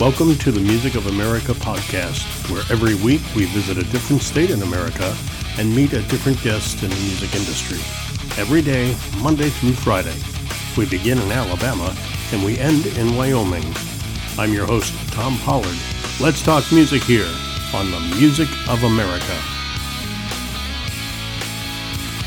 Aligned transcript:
Welcome 0.00 0.36
to 0.36 0.50
the 0.50 0.60
Music 0.60 0.94
of 0.94 1.08
America 1.08 1.52
podcast, 1.52 2.24
where 2.50 2.62
every 2.70 2.94
week 3.04 3.20
we 3.36 3.44
visit 3.44 3.76
a 3.76 3.82
different 3.82 4.22
state 4.22 4.48
in 4.48 4.62
America 4.62 5.14
and 5.58 5.76
meet 5.76 5.92
a 5.92 6.00
different 6.04 6.42
guest 6.42 6.82
in 6.82 6.88
the 6.88 6.96
music 6.96 7.34
industry. 7.34 7.76
Every 8.40 8.62
day, 8.62 8.96
Monday 9.18 9.50
through 9.50 9.74
Friday. 9.74 10.16
We 10.74 10.86
begin 10.88 11.18
in 11.18 11.30
Alabama 11.30 11.94
and 12.32 12.42
we 12.42 12.56
end 12.56 12.86
in 12.86 13.14
Wyoming. 13.14 13.74
I'm 14.38 14.54
your 14.54 14.64
host, 14.64 14.94
Tom 15.12 15.36
Pollard. 15.40 15.76
Let's 16.18 16.42
talk 16.42 16.64
music 16.72 17.02
here 17.02 17.30
on 17.74 17.90
the 17.90 18.00
Music 18.16 18.48
of 18.70 18.82
America. 18.84 19.59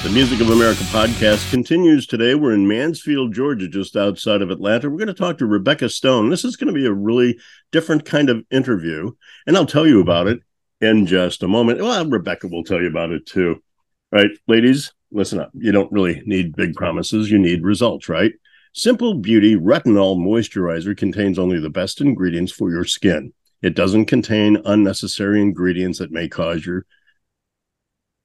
The 0.04 0.10
Music 0.10 0.42
of 0.42 0.50
America 0.50 0.84
podcast 0.84 1.50
continues 1.50 2.06
today. 2.06 2.36
We're 2.36 2.54
in 2.54 2.68
Mansfield, 2.68 3.34
Georgia, 3.34 3.70
just 3.70 3.96
outside 3.96 4.42
of 4.42 4.52
Atlanta. 4.52 4.90
We're 4.90 4.98
going 4.98 5.08
to 5.08 5.14
talk 5.14 5.38
to 5.38 5.46
Rebekah 5.46 5.88
Stone. 5.88 6.30
This 6.30 6.44
is 6.44 6.58
going 6.58 6.68
to 6.68 6.74
be 6.74 6.86
a 6.86 6.92
really 6.92 7.40
different 7.72 8.04
kind 8.04 8.30
of 8.30 8.44
interview, 8.52 9.14
and 9.48 9.56
I'll 9.56 9.66
tell 9.66 9.88
you 9.88 10.02
about 10.02 10.28
it 10.28 10.42
in 10.82 11.06
just 11.06 11.42
a 11.42 11.48
moment. 11.48 11.80
Well, 11.80 12.06
Rebekah 12.06 12.50
will 12.50 12.66
tell 12.66 12.82
you 12.82 12.90
about 12.90 13.12
it 13.12 13.26
too. 13.26 13.64
Right, 14.12 14.32
ladies, 14.46 14.92
listen 15.10 15.40
up. 15.40 15.52
You 15.54 15.72
don't 15.72 15.92
really 15.94 16.22
need 16.26 16.58
big 16.58 16.74
promises, 16.74 17.32
you 17.32 17.40
need 17.40 17.64
results, 17.64 18.10
right? 18.10 18.34
Simple 18.74 19.14
Beauty 19.14 19.56
Retinol 19.56 20.18
Moisturizer 20.18 20.98
contains 20.98 21.40
only 21.40 21.62
the 21.62 21.70
best 21.70 22.02
ingredients 22.02 22.52
for 22.52 22.70
your 22.70 22.84
skin. 22.84 23.32
It 23.62 23.74
doesn't 23.74 24.08
contain 24.08 24.62
unnecessary 24.66 25.42
ingredients 25.42 26.00
that 26.00 26.12
may 26.12 26.28
cause 26.28 26.66
your 26.66 26.86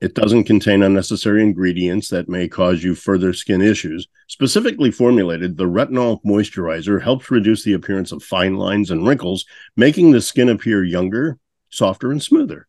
it 0.01 0.15
doesn't 0.15 0.45
contain 0.45 0.83
unnecessary 0.83 1.43
ingredients 1.43 2.09
that 2.09 2.29
may 2.29 2.47
cause 2.47 2.84
you 2.84 2.95
further 2.95 3.33
skin 3.33 3.61
issues. 3.61 4.06
Specifically 4.29 4.93
formulated, 4.93 5.56
the 5.56 5.65
retinol 5.65 6.23
moisturizer 6.25 7.02
helps 7.02 7.30
reduce 7.30 7.65
the 7.65 7.73
appearance 7.73 8.12
of 8.12 8.23
fine 8.23 8.56
lines 8.56 8.91
and 8.92 9.06
wrinkles, 9.06 9.45
making 9.77 10.12
the 10.12 10.20
skin 10.20 10.48
appear 10.48 10.84
younger, 10.84 11.39
softer, 11.70 12.12
and 12.12 12.23
smoother. 12.23 12.69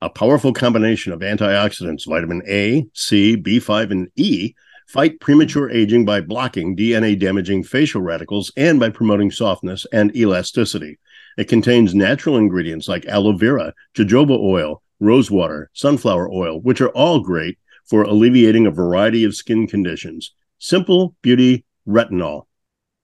A 0.00 0.10
powerful 0.10 0.52
combination 0.52 1.12
of 1.12 1.20
antioxidants, 1.20 2.06
vitamin 2.06 2.42
A, 2.48 2.86
C, 2.92 3.36
B5, 3.36 3.92
and 3.92 4.08
E, 4.16 4.54
fight 4.88 5.20
premature 5.20 5.70
aging 5.70 6.04
by 6.04 6.20
blocking 6.20 6.76
DNA 6.76 7.18
damaging 7.18 7.62
facial 7.62 8.02
radicals 8.02 8.52
and 8.56 8.78
by 8.80 8.90
promoting 8.90 9.30
softness 9.30 9.86
and 9.92 10.14
elasticity. 10.16 10.98
It 11.38 11.48
contains 11.48 11.94
natural 11.94 12.36
ingredients 12.36 12.88
like 12.88 13.06
aloe 13.06 13.36
vera, 13.36 13.72
jojoba 13.94 14.38
oil, 14.38 14.82
rosewater, 15.00 15.70
sunflower 15.72 16.30
oil, 16.30 16.60
which 16.60 16.80
are 16.80 16.90
all 16.90 17.20
great 17.20 17.58
for 17.84 18.02
alleviating 18.02 18.66
a 18.66 18.70
variety 18.70 19.24
of 19.24 19.34
skin 19.34 19.66
conditions. 19.66 20.34
Simple 20.58 21.14
Beauty 21.22 21.64
Retinol. 21.86 22.46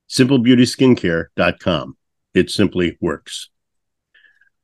SimpleBeautySkincare.com. 0.09 1.97
It 2.35 2.51
simply 2.51 2.99
works. 3.01 3.51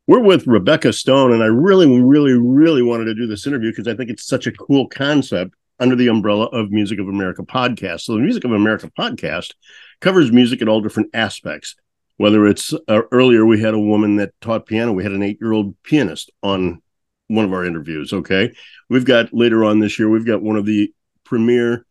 We're 0.06 0.20
with 0.20 0.46
Rebekah 0.46 0.94
Stone, 0.94 1.32
and 1.32 1.42
I 1.42 1.46
really, 1.46 1.86
really, 2.00 2.32
really 2.32 2.82
wanted 2.82 3.04
to 3.06 3.14
do 3.14 3.26
this 3.26 3.46
interview 3.46 3.70
because 3.70 3.86
I 3.86 3.94
think 3.94 4.08
it's 4.10 4.26
such 4.26 4.46
a 4.46 4.52
cool 4.52 4.88
concept 4.88 5.54
under 5.78 5.94
the 5.94 6.08
umbrella 6.08 6.46
of 6.46 6.70
Music 6.70 6.98
of 6.98 7.08
America 7.08 7.42
podcast. 7.42 8.02
So, 8.02 8.14
the 8.14 8.20
Music 8.20 8.44
of 8.44 8.52
America 8.52 8.90
podcast 8.98 9.52
covers 10.00 10.32
music 10.32 10.62
in 10.62 10.68
all 10.68 10.80
different 10.80 11.10
aspects. 11.14 11.76
Whether 12.16 12.46
it's 12.46 12.72
uh, 12.88 13.02
earlier, 13.12 13.44
we 13.46 13.60
had 13.60 13.74
a 13.74 13.78
woman 13.78 14.16
that 14.16 14.32
taught 14.40 14.66
piano, 14.66 14.92
we 14.92 15.02
had 15.02 15.12
an 15.12 15.22
eight 15.22 15.38
year 15.40 15.52
old 15.52 15.80
pianist 15.82 16.30
on 16.42 16.82
one 17.28 17.44
of 17.44 17.52
our 17.52 17.64
interviews. 17.64 18.12
Okay. 18.12 18.52
We've 18.90 19.04
got 19.04 19.32
later 19.32 19.64
on 19.64 19.78
this 19.78 19.98
year, 19.98 20.08
we've 20.08 20.26
got 20.26 20.42
one 20.42 20.56
of 20.56 20.66
the 20.66 20.92
premier 21.24 21.86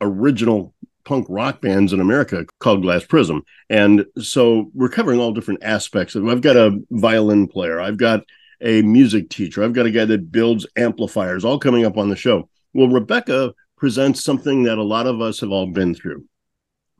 original 0.00 0.74
punk 1.04 1.26
rock 1.30 1.60
bands 1.60 1.92
in 1.92 2.00
America 2.00 2.44
called 2.58 2.82
Glass 2.82 3.04
Prism. 3.04 3.42
And 3.70 4.04
so 4.18 4.70
we're 4.74 4.88
covering 4.88 5.20
all 5.20 5.32
different 5.32 5.62
aspects 5.62 6.14
of. 6.14 6.26
I've 6.26 6.42
got 6.42 6.56
a 6.56 6.78
violin 6.90 7.46
player, 7.46 7.80
I've 7.80 7.96
got 7.96 8.24
a 8.60 8.82
music 8.82 9.30
teacher, 9.30 9.62
I've 9.62 9.72
got 9.72 9.86
a 9.86 9.90
guy 9.90 10.04
that 10.04 10.32
builds 10.32 10.66
amplifiers, 10.76 11.44
all 11.44 11.58
coming 11.58 11.84
up 11.84 11.96
on 11.96 12.10
the 12.10 12.16
show. 12.16 12.48
Well, 12.74 12.88
Rebekah 12.88 13.54
presents 13.76 14.22
something 14.22 14.64
that 14.64 14.78
a 14.78 14.82
lot 14.82 15.06
of 15.06 15.20
us 15.20 15.40
have 15.40 15.50
all 15.50 15.66
been 15.66 15.94
through. 15.94 16.24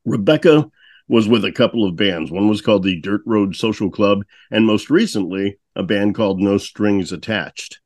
Rebekah 0.04 0.70
was 1.08 1.28
with 1.28 1.44
a 1.44 1.52
couple 1.52 1.84
of 1.86 1.96
bands. 1.96 2.30
One 2.30 2.48
was 2.48 2.60
called 2.60 2.84
the 2.84 3.00
Dirt 3.00 3.22
Road 3.26 3.56
Social 3.56 3.90
Club, 3.90 4.24
and 4.50 4.64
most 4.64 4.88
recently, 4.88 5.58
a 5.76 5.82
band 5.82 6.14
called 6.14 6.40
No 6.40 6.58
Strings 6.58 7.12
Attached. 7.12 7.80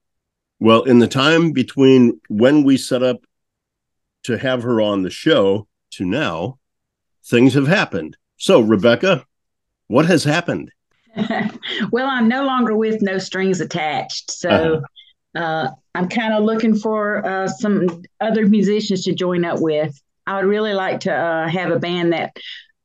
Well, 0.60 0.84
in 0.84 1.00
the 1.00 1.08
time 1.08 1.52
between 1.52 2.20
when 2.28 2.62
we 2.62 2.76
set 2.76 3.02
up 3.02 3.24
to 4.24 4.38
have 4.38 4.62
her 4.62 4.80
on 4.80 5.02
the 5.02 5.10
show 5.10 5.66
to 5.92 6.04
now, 6.04 6.58
things 7.24 7.54
have 7.54 7.66
happened. 7.66 8.16
So, 8.36 8.60
Rebekah, 8.60 9.24
what 9.88 10.06
has 10.06 10.24
happened? 10.24 10.70
well, 11.90 12.06
I'm 12.06 12.28
no 12.28 12.44
longer 12.44 12.76
with 12.76 13.02
No 13.02 13.18
Strings 13.18 13.60
Attached. 13.60 14.30
So, 14.30 14.82
uh-huh. 15.34 15.42
uh, 15.42 15.70
I'm 15.94 16.08
kind 16.08 16.32
of 16.32 16.44
looking 16.44 16.76
for 16.76 17.26
uh, 17.26 17.48
some 17.48 18.02
other 18.20 18.46
musicians 18.46 19.04
to 19.04 19.14
join 19.14 19.44
up 19.44 19.60
with. 19.60 20.00
I 20.26 20.36
would 20.36 20.48
really 20.48 20.74
like 20.74 21.00
to 21.00 21.12
uh, 21.12 21.48
have 21.48 21.70
a 21.72 21.78
band 21.78 22.12
that 22.12 22.36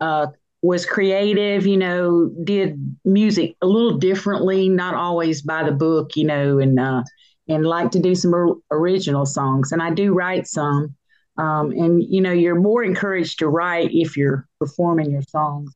uh, 0.02 0.28
was 0.66 0.86
creative, 0.86 1.68
you 1.68 1.78
know, 1.78 2.32
did 2.44 2.98
music 3.06 3.56
a 3.62 3.68
little 3.68 3.98
differently, 3.98 4.68
not 4.68 4.96
always 4.96 5.42
by 5.42 5.64
the 5.64 5.72
book, 5.72 6.16
you 6.16 6.26
know, 6.26 6.60
and 6.60 6.80
uh, 6.80 7.04
and 7.48 7.66
like 7.66 7.92
to 7.92 8.00
do 8.00 8.16
some 8.16 8.62
original 8.72 9.26
songs. 9.26 9.72
And 9.72 9.82
I 9.82 9.92
do 9.92 10.14
write 10.14 10.48
some. 10.48 10.96
Um, 11.38 11.72
and 11.72 12.02
you 12.04 12.22
know, 12.22 12.32
you're 12.32 12.60
more 12.60 12.84
encouraged 12.84 13.40
to 13.40 13.50
write 13.50 13.90
if 13.92 14.18
you're 14.18 14.48
performing 14.60 15.12
your 15.12 15.22
songs. 15.24 15.74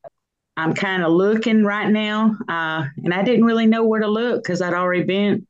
I'm 0.56 0.74
kind 0.74 1.02
of 1.02 1.12
looking 1.12 1.64
right 1.64 1.88
now, 1.88 2.36
uh, 2.48 2.84
and 3.04 3.14
I 3.14 3.22
didn't 3.22 3.44
really 3.44 3.66
know 3.66 3.84
where 3.84 4.00
to 4.00 4.08
look 4.08 4.42
because 4.42 4.60
I'd 4.60 4.74
already 4.74 5.04
been 5.04 5.46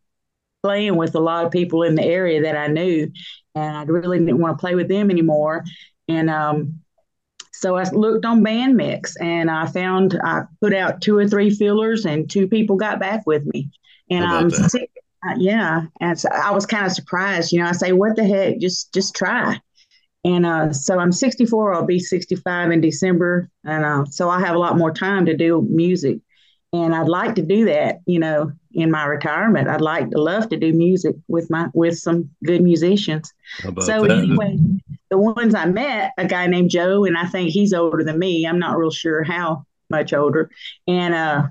playing 0.63 0.97
with 0.97 1.15
a 1.15 1.21
lot 1.21 1.47
of 1.47 1.53
people 1.53 1.85
in 1.85 1.95
the 1.95 2.05
area 2.05 2.43
that 2.43 2.57
I 2.57 2.67
knew, 2.67 3.11
and 3.55 3.77
I 3.77 3.85
really 3.85 4.19
didn't 4.19 4.39
want 4.39 4.59
to 4.59 4.61
play 4.61 4.75
with 4.75 4.89
them 4.89 5.11
anymore. 5.11 5.65
And 6.09 6.29
um, 6.29 6.80
so 7.61 7.77
I 7.77 7.83
looked 7.91 8.25
on 8.25 8.43
Bandmix 8.43 9.17
and 9.21 9.51
I 9.51 9.67
found 9.67 10.19
I 10.25 10.45
put 10.63 10.73
out 10.73 11.03
two 11.03 11.19
or 11.19 11.29
three 11.29 11.51
fillers 11.51 12.07
and 12.07 12.29
two 12.29 12.49
people 12.49 12.77
got 12.77 12.99
back 12.99 13.27
with 13.27 13.45
me. 13.45 13.71
And 14.09 14.25
I'm 14.25 14.47
um, 14.47 14.51
uh, 15.29 15.35
yeah, 15.37 15.83
and 16.01 16.19
so 16.19 16.31
I 16.31 16.53
was 16.53 16.65
kind 16.65 16.87
of 16.87 16.93
surprised. 16.93 17.53
You 17.53 17.61
know, 17.61 17.67
I 17.67 17.73
say, 17.73 17.93
"What 17.93 18.17
the 18.17 18.25
heck? 18.25 18.59
Just 18.59 18.95
just 18.95 19.15
try." 19.15 19.61
And 20.25 20.47
uh, 20.47 20.73
so 20.73 20.99
I'm 20.99 21.13
64. 21.13 21.75
I'll 21.75 21.85
be 21.85 21.99
65 21.99 22.71
in 22.71 22.81
December, 22.81 23.51
and 23.63 23.85
uh, 23.85 24.07
so 24.07 24.31
I 24.31 24.41
have 24.41 24.55
a 24.55 24.59
lot 24.59 24.79
more 24.79 24.93
time 24.93 25.27
to 25.27 25.37
do 25.37 25.61
music. 25.69 26.19
And 26.73 26.95
I'd 26.95 27.09
like 27.09 27.35
to 27.35 27.43
do 27.43 27.67
that. 27.67 27.99
You 28.07 28.21
know, 28.21 28.53
in 28.73 28.91
my 28.91 29.05
retirement, 29.05 29.69
I'd 29.69 29.83
like 29.83 30.11
to 30.13 30.19
love 30.19 30.49
to 30.49 30.57
do 30.57 30.73
music 30.73 31.15
with 31.29 31.51
my 31.51 31.69
with 31.75 31.99
some 31.99 32.31
good 32.43 32.63
musicians. 32.63 33.35
So 33.81 34.03
that? 34.05 34.11
anyway, 34.11 34.57
the 35.11 35.19
ones 35.19 35.55
I 35.55 35.67
met, 35.67 36.13
a 36.19 36.27
guy 36.27 36.47
named 36.47 36.71
Joe, 36.71 37.05
and 37.05 37.17
I 37.17 37.27
think 37.27 37.51
he's 37.51 37.73
older 37.73 38.05
than 38.05 38.19
me. 38.19 38.47
I'm 38.47 38.59
not 38.59 38.79
real 38.79 38.91
sure 38.91 39.23
how 39.25 39.65
much 39.91 40.13
older. 40.13 40.51
And 40.87 41.15
uh 41.15 41.49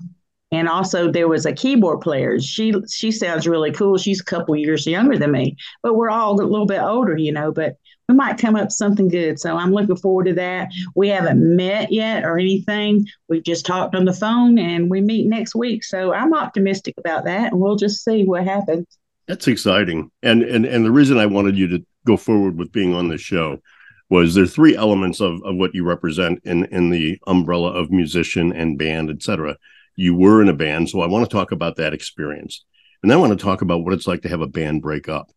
and 0.52 0.68
also 0.68 1.12
there 1.12 1.28
was 1.28 1.46
a 1.46 1.53
keyboard 1.53 2.02
player. 2.02 2.40
She 2.40 2.74
she 2.90 3.12
sounds 3.12 3.48
really 3.48 3.72
cool. 3.72 3.98
She's 3.98 4.22
a 4.22 4.25
couple 4.25 4.56
years 4.56 4.88
younger 4.88 5.18
than 5.18 5.31
me, 5.31 5.58
but 5.84 5.96
we're 5.96 6.09
all 6.09 6.34
a 6.34 6.42
little 6.42 6.66
bit 6.66 6.81
older, 6.81 7.18
you 7.18 7.31
know, 7.31 7.52
but 7.52 7.75
we 8.08 8.16
might 8.16 8.40
come 8.40 8.56
up 8.56 8.72
something 8.72 9.08
good. 9.08 9.40
So 9.40 9.56
I'm 9.56 9.72
looking 9.72 9.96
forward 9.96 10.25
to 10.25 10.34
that. 10.34 10.69
We 10.96 11.09
haven't 11.09 11.56
met 11.56 11.92
yet 11.92 12.25
or 12.25 12.40
anything. 12.40 13.06
We've 13.28 13.44
just 13.44 13.68
talked 13.68 13.94
on 13.94 14.06
the 14.06 14.14
phone 14.14 14.58
and 14.58 14.90
we 14.90 15.00
meet 15.00 15.28
next 15.28 15.53
week. 15.53 15.84
So 15.84 16.12
I'm 16.12 16.34
optimistic 16.34 16.96
about 16.98 17.25
that 17.25 17.52
and 17.52 17.62
we'll 17.62 17.75
just 17.75 18.03
see 18.03 18.24
what 18.24 18.46
happens. 18.46 18.88
That's 19.28 19.48
exciting. 19.48 20.09
And 20.24 20.42
and 20.42 20.66
and 20.66 20.84
the 20.84 20.92
reason 20.92 21.19
I 21.19 21.28
wanted 21.28 21.56
you 21.56 21.68
to 21.68 21.86
go 22.09 22.18
forward 22.18 22.58
with 22.58 22.72
being 22.72 22.94
on 22.94 23.09
the 23.09 23.18
show 23.18 23.62
was 24.09 24.34
there 24.34 24.47
three 24.47 24.75
elements 24.75 25.20
of, 25.22 25.42
of 25.44 25.56
what 25.56 25.75
you 25.75 25.84
represent 25.84 26.42
in 26.44 26.66
in 26.66 26.90
the 26.90 27.20
umbrella 27.28 27.72
of 27.72 27.92
musician 27.92 28.51
and 28.51 28.78
band, 28.78 29.10
etc. 29.10 29.56
You 29.95 30.16
were 30.16 30.42
in 30.42 30.50
a 30.50 30.54
band, 30.54 30.89
so 30.89 31.01
I 31.01 31.07
want 31.07 31.30
to 31.30 31.36
talk 31.36 31.51
about 31.51 31.75
that 31.75 31.94
experience. 31.94 32.66
And 33.01 33.10
then 33.10 33.18
I 33.18 33.22
want 33.22 33.38
to 33.38 33.44
talk 33.44 33.62
about 33.62 33.84
what 33.84 33.94
it's 33.94 34.07
like 34.07 34.24
to 34.24 34.30
have 34.30 34.42
a 34.42 34.48
band 34.48 34.81
break 34.81 35.07
up. 35.07 35.31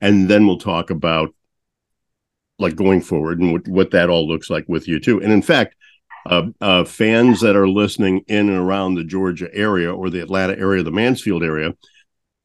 And 0.00 0.28
then 0.28 0.46
we'll 0.46 0.58
talk 0.58 0.90
about 0.90 1.34
like 2.58 2.76
going 2.76 3.00
forward 3.00 3.40
and 3.40 3.52
what, 3.52 3.68
what 3.68 3.90
that 3.90 4.08
all 4.08 4.26
looks 4.26 4.48
like 4.48 4.64
with 4.68 4.88
you 4.88 5.00
too. 5.00 5.20
And 5.22 5.32
in 5.32 5.42
fact, 5.42 5.74
uh, 6.26 6.46
uh, 6.60 6.84
fans 6.84 7.40
that 7.40 7.56
are 7.56 7.68
listening 7.68 8.24
in 8.28 8.48
and 8.48 8.58
around 8.58 8.94
the 8.94 9.04
Georgia 9.04 9.48
area 9.52 9.92
or 9.92 10.08
the 10.08 10.20
Atlanta 10.20 10.56
area, 10.58 10.82
the 10.82 10.90
Mansfield 10.90 11.42
area, 11.42 11.74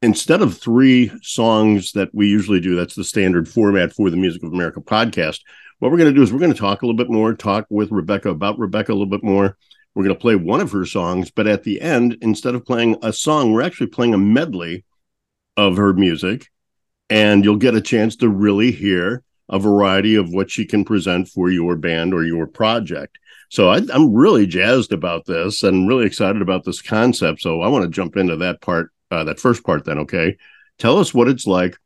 instead 0.01 0.42
of 0.42 0.57
three 0.57 1.12
songs 1.22 1.92
that 1.94 2.10
we 2.13 2.28
usually 2.28 2.60
do, 2.60 2.75
that's 2.75 2.96
the 2.96 3.04
standard 3.04 3.48
format 3.48 3.94
for 3.94 4.10
the 4.10 4.18
Music 4.18 4.44
of 4.44 4.54
America 4.54 4.81
podcast. 4.81 5.42
What 5.80 5.92
we're 5.92 5.98
going 5.98 6.13
to 6.13 6.16
do 6.16 6.22
is 6.22 6.31
we're 6.31 6.40
going 6.40 6.54
to 6.54 6.60
talk 6.60 6.81
a 6.81 6.86
little 6.86 6.98
bit 6.98 7.10
more, 7.10 7.34
talk 7.34 7.66
with 7.69 7.92
Rebekah 7.92 8.30
about 8.30 8.60
Rebekah 8.60 8.92
a 8.92 8.94
little 8.94 9.06
bit 9.07 9.24
more. 9.24 9.57
We're 9.96 10.04
going 10.04 10.16
to 10.16 10.22
play 10.22 10.36
one 10.36 10.62
of 10.62 10.72
her 10.72 10.86
songs, 10.86 11.31
but 11.31 11.48
at 11.48 11.63
the 11.63 11.81
end, 11.81 12.18
instead 12.22 12.56
of 12.56 12.66
playing 12.66 12.98
a 13.01 13.12
song, 13.12 13.51
we're 13.51 13.62
actually 13.62 13.88
playing 13.88 14.13
a 14.13 14.19
medley 14.19 14.86
of 15.57 15.78
her 15.78 15.94
music. 15.94 16.48
And 17.10 17.44
you'll 17.44 17.56
get 17.56 17.75
a 17.75 17.81
chance 17.81 18.16
to 18.18 18.30
really 18.30 18.72
hear 18.72 19.24
a 19.50 19.57
variety 19.57 20.16
of 20.16 20.30
what 20.30 20.52
she 20.52 20.63
can 20.63 20.86
present 20.86 21.28
for 21.28 21.50
your 21.50 21.75
band 21.75 22.13
or 22.13 22.24
your 22.24 22.45
project. 22.45 23.18
So 23.50 23.69
I, 23.69 23.78
am 23.78 24.13
really 24.13 24.45
jazzed 24.45 24.94
about 24.94 25.25
this 25.25 25.63
and 25.63 25.88
really 25.88 26.06
excited 26.06 26.42
about 26.42 26.66
this 26.66 26.84
concept. 26.84 27.42
So 27.42 27.62
I 27.62 27.68
want 27.68 27.84
to 27.84 27.90
jump 27.90 28.16
into 28.16 28.38
that 28.38 28.62
part, 28.62 28.92
uh, 29.11 29.23
that 29.25 29.39
first 29.39 29.63
part. 29.63 29.85
Then, 29.85 30.00
okay, 30.00 30.38
tell 30.77 30.97
us 30.97 31.13
what 31.13 31.27
it's 31.27 31.47
like. 31.47 31.77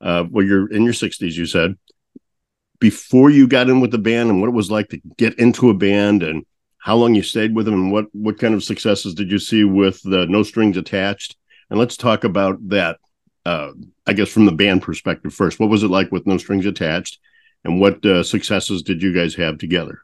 Uh, 0.00 0.24
well, 0.30 0.44
you're 0.44 0.70
in 0.72 0.84
your 0.84 0.94
60s, 0.94 1.34
you 1.34 1.44
said, 1.44 1.76
before 2.78 3.28
you 3.28 3.46
got 3.46 3.68
in 3.68 3.80
with 3.80 3.90
the 3.90 3.98
band, 3.98 4.30
and 4.30 4.40
what 4.40 4.48
it 4.48 4.54
was 4.54 4.70
like 4.70 4.88
to 4.88 5.00
get 5.18 5.38
into 5.38 5.68
a 5.68 5.74
band, 5.74 6.22
and 6.22 6.46
how 6.78 6.96
long 6.96 7.14
you 7.14 7.22
stayed 7.22 7.54
with 7.54 7.66
them, 7.66 7.74
and 7.74 7.92
what 7.92 8.06
what 8.12 8.38
kind 8.38 8.54
of 8.54 8.64
successes 8.64 9.14
did 9.14 9.30
you 9.30 9.38
see 9.38 9.64
with 9.64 10.02
the 10.02 10.26
No 10.26 10.42
Strings 10.42 10.76
Attached? 10.76 11.36
And 11.68 11.78
let's 11.78 11.96
talk 11.96 12.24
about 12.24 12.66
that. 12.70 12.98
Uh, 13.44 13.72
I 14.06 14.12
guess 14.12 14.28
from 14.28 14.46
the 14.46 14.52
band 14.52 14.82
perspective 14.82 15.32
first, 15.32 15.60
what 15.60 15.70
was 15.70 15.82
it 15.82 15.88
like 15.88 16.10
with 16.10 16.26
No 16.26 16.38
Strings 16.38 16.66
Attached, 16.66 17.18
and 17.64 17.80
what 17.80 18.04
uh, 18.04 18.22
successes 18.22 18.82
did 18.82 19.02
you 19.02 19.12
guys 19.12 19.34
have 19.34 19.58
together? 19.58 20.02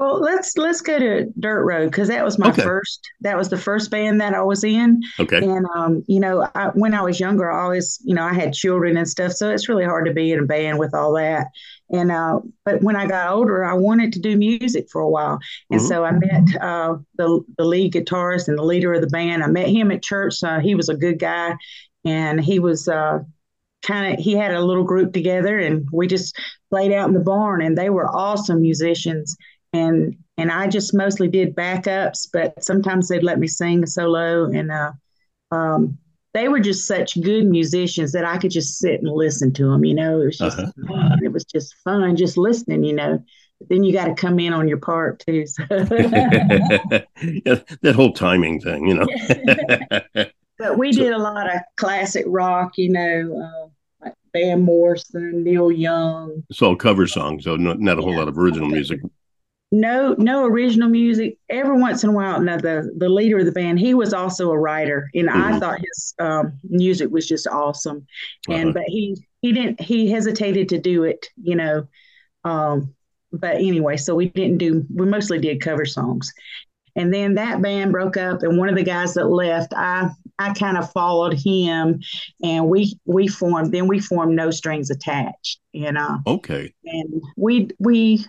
Well, 0.00 0.18
let's 0.18 0.56
let's 0.56 0.80
go 0.80 0.98
to 0.98 1.26
Dirt 1.38 1.62
Road 1.62 1.90
because 1.90 2.08
that 2.08 2.24
was 2.24 2.38
my 2.38 2.48
okay. 2.48 2.62
first. 2.62 3.06
That 3.20 3.36
was 3.36 3.50
the 3.50 3.58
first 3.58 3.90
band 3.90 4.18
that 4.22 4.32
I 4.32 4.40
was 4.40 4.64
in. 4.64 5.02
Okay. 5.18 5.44
And 5.44 5.66
um, 5.76 6.02
you 6.08 6.20
know, 6.20 6.48
I, 6.54 6.68
when 6.68 6.94
I 6.94 7.02
was 7.02 7.20
younger, 7.20 7.52
I 7.52 7.62
always, 7.62 8.00
you 8.02 8.14
know, 8.14 8.24
I 8.24 8.32
had 8.32 8.54
children 8.54 8.96
and 8.96 9.06
stuff, 9.06 9.32
so 9.32 9.50
it's 9.50 9.68
really 9.68 9.84
hard 9.84 10.06
to 10.06 10.14
be 10.14 10.32
in 10.32 10.38
a 10.38 10.46
band 10.46 10.78
with 10.78 10.94
all 10.94 11.12
that. 11.16 11.48
And 11.90 12.10
uh, 12.10 12.40
but 12.64 12.82
when 12.82 12.96
I 12.96 13.06
got 13.06 13.30
older, 13.30 13.62
I 13.62 13.74
wanted 13.74 14.14
to 14.14 14.20
do 14.20 14.38
music 14.38 14.86
for 14.90 15.02
a 15.02 15.08
while, 15.08 15.38
and 15.68 15.80
mm-hmm. 15.80 15.88
so 15.88 16.02
I 16.02 16.12
met 16.12 16.62
uh, 16.62 16.96
the 17.16 17.44
the 17.58 17.64
lead 17.66 17.92
guitarist 17.92 18.48
and 18.48 18.56
the 18.56 18.64
leader 18.64 18.94
of 18.94 19.02
the 19.02 19.06
band. 19.06 19.44
I 19.44 19.48
met 19.48 19.68
him 19.68 19.90
at 19.90 20.02
church. 20.02 20.42
Uh, 20.42 20.60
he 20.60 20.74
was 20.74 20.88
a 20.88 20.96
good 20.96 21.18
guy, 21.18 21.54
and 22.06 22.40
he 22.40 22.58
was 22.58 22.88
uh, 22.88 23.18
kind 23.82 24.14
of 24.14 24.18
he 24.18 24.32
had 24.32 24.54
a 24.54 24.64
little 24.64 24.84
group 24.84 25.12
together, 25.12 25.58
and 25.58 25.86
we 25.92 26.06
just 26.06 26.34
played 26.70 26.90
out 26.90 27.08
in 27.08 27.14
the 27.14 27.20
barn, 27.20 27.60
and 27.60 27.76
they 27.76 27.90
were 27.90 28.08
awesome 28.08 28.62
musicians 28.62 29.36
and 29.72 30.16
and 30.36 30.50
I 30.50 30.68
just 30.68 30.94
mostly 30.94 31.28
did 31.28 31.54
backups, 31.54 32.28
but 32.32 32.64
sometimes 32.64 33.08
they'd 33.08 33.22
let 33.22 33.38
me 33.38 33.46
sing 33.46 33.84
a 33.84 33.86
solo, 33.86 34.44
and 34.46 34.70
uh, 34.72 34.92
um, 35.50 35.98
they 36.32 36.48
were 36.48 36.60
just 36.60 36.86
such 36.86 37.20
good 37.20 37.46
musicians 37.46 38.12
that 38.12 38.24
I 38.24 38.38
could 38.38 38.50
just 38.50 38.78
sit 38.78 39.02
and 39.02 39.10
listen 39.10 39.52
to 39.54 39.70
them. 39.70 39.84
You 39.84 39.94
know, 39.94 40.20
it 40.20 40.26
was 40.26 40.38
just 40.38 40.58
uh-huh. 40.58 40.86
fun. 40.88 41.18
it 41.22 41.32
was 41.32 41.44
just 41.44 41.74
fun 41.84 42.16
just 42.16 42.38
listening. 42.38 42.84
You 42.84 42.94
know, 42.94 43.24
but 43.58 43.68
then 43.68 43.84
you 43.84 43.92
got 43.92 44.06
to 44.06 44.14
come 44.14 44.38
in 44.40 44.52
on 44.52 44.66
your 44.66 44.78
part 44.78 45.22
too. 45.26 45.46
So. 45.46 45.62
yeah, 45.70 47.60
that 47.82 47.94
whole 47.94 48.12
timing 48.12 48.60
thing, 48.60 48.86
you 48.86 48.94
know. 48.94 49.06
but 50.58 50.78
we 50.78 50.92
so, 50.92 51.02
did 51.02 51.12
a 51.12 51.18
lot 51.18 51.54
of 51.54 51.60
classic 51.76 52.24
rock. 52.26 52.72
You 52.76 52.90
know. 52.90 53.42
Uh, 53.42 53.68
like 54.02 54.14
Van 54.32 54.62
Morrison, 54.62 55.44
Neil 55.44 55.70
Young. 55.70 56.42
It's 56.48 56.62
all 56.62 56.74
cover 56.74 57.06
songs, 57.06 57.44
so 57.44 57.56
not, 57.56 57.80
not 57.80 57.98
a 57.98 58.00
whole 58.00 58.12
yeah. 58.12 58.20
lot 58.20 58.28
of 58.28 58.38
original 58.38 58.70
music 58.70 59.00
no 59.72 60.14
no 60.18 60.44
original 60.44 60.88
music 60.88 61.38
every 61.48 61.78
once 61.78 62.02
in 62.02 62.10
a 62.10 62.12
while 62.12 62.40
now 62.40 62.56
the 62.56 62.92
the 62.98 63.08
leader 63.08 63.38
of 63.38 63.46
the 63.46 63.52
band 63.52 63.78
he 63.78 63.94
was 63.94 64.12
also 64.12 64.50
a 64.50 64.58
writer 64.58 65.08
and 65.14 65.28
mm-hmm. 65.28 65.42
i 65.42 65.58
thought 65.58 65.78
his 65.78 66.14
um, 66.18 66.52
music 66.64 67.10
was 67.10 67.26
just 67.28 67.46
awesome 67.46 68.04
and 68.48 68.70
uh-huh. 68.70 68.72
but 68.74 68.84
he 68.86 69.16
he 69.42 69.52
didn't 69.52 69.80
he 69.80 70.10
hesitated 70.10 70.68
to 70.68 70.78
do 70.78 71.04
it 71.04 71.26
you 71.42 71.54
know 71.54 71.86
um, 72.44 72.92
but 73.32 73.56
anyway 73.56 73.96
so 73.96 74.14
we 74.14 74.28
didn't 74.30 74.58
do 74.58 74.84
we 74.92 75.06
mostly 75.06 75.38
did 75.38 75.60
cover 75.60 75.86
songs 75.86 76.32
and 76.96 77.14
then 77.14 77.34
that 77.34 77.62
band 77.62 77.92
broke 77.92 78.16
up 78.16 78.42
and 78.42 78.58
one 78.58 78.68
of 78.68 78.74
the 78.74 78.82
guys 78.82 79.14
that 79.14 79.26
left 79.26 79.72
i 79.76 80.08
i 80.40 80.52
kind 80.54 80.76
of 80.76 80.90
followed 80.90 81.34
him 81.34 82.00
and 82.42 82.68
we 82.68 82.98
we 83.04 83.28
formed 83.28 83.72
then 83.72 83.86
we 83.86 84.00
formed 84.00 84.34
no 84.34 84.50
strings 84.50 84.90
attached 84.90 85.60
you 85.72 85.92
know 85.92 86.18
okay 86.26 86.72
and 86.86 87.22
we 87.36 87.68
we 87.78 88.24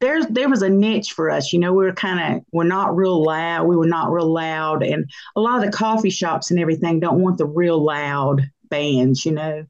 there's 0.00 0.26
there 0.26 0.48
was 0.48 0.62
a 0.62 0.68
niche 0.68 1.12
for 1.12 1.30
us. 1.30 1.52
You 1.52 1.58
know, 1.58 1.72
we 1.72 1.84
were 1.84 1.92
kind 1.92 2.36
of 2.36 2.42
we're 2.52 2.64
not 2.64 2.96
real 2.96 3.22
loud. 3.22 3.66
We 3.66 3.76
were 3.76 3.86
not 3.86 4.10
real 4.10 4.32
loud, 4.32 4.82
and 4.82 5.08
a 5.36 5.40
lot 5.40 5.58
of 5.58 5.64
the 5.64 5.76
coffee 5.76 6.10
shops 6.10 6.50
and 6.50 6.60
everything 6.60 7.00
don't 7.00 7.20
want 7.20 7.38
the 7.38 7.46
real 7.46 7.82
loud 7.82 8.42
bands. 8.68 9.24
You 9.24 9.32
know, 9.32 9.64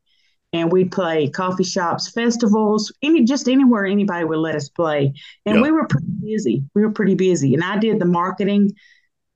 and 0.52 0.72
we'd 0.72 0.90
play 0.90 1.28
coffee 1.28 1.64
shops, 1.64 2.10
festivals, 2.10 2.92
any 3.02 3.24
just 3.24 3.48
anywhere 3.48 3.86
anybody 3.86 4.24
would 4.24 4.38
let 4.38 4.56
us 4.56 4.68
play. 4.68 5.14
And 5.44 5.62
we 5.62 5.70
were 5.70 5.86
pretty 5.86 6.08
busy. 6.22 6.64
We 6.74 6.82
were 6.82 6.92
pretty 6.92 7.14
busy, 7.14 7.54
and 7.54 7.62
I 7.62 7.78
did 7.78 8.00
the 8.00 8.06
marketing 8.06 8.72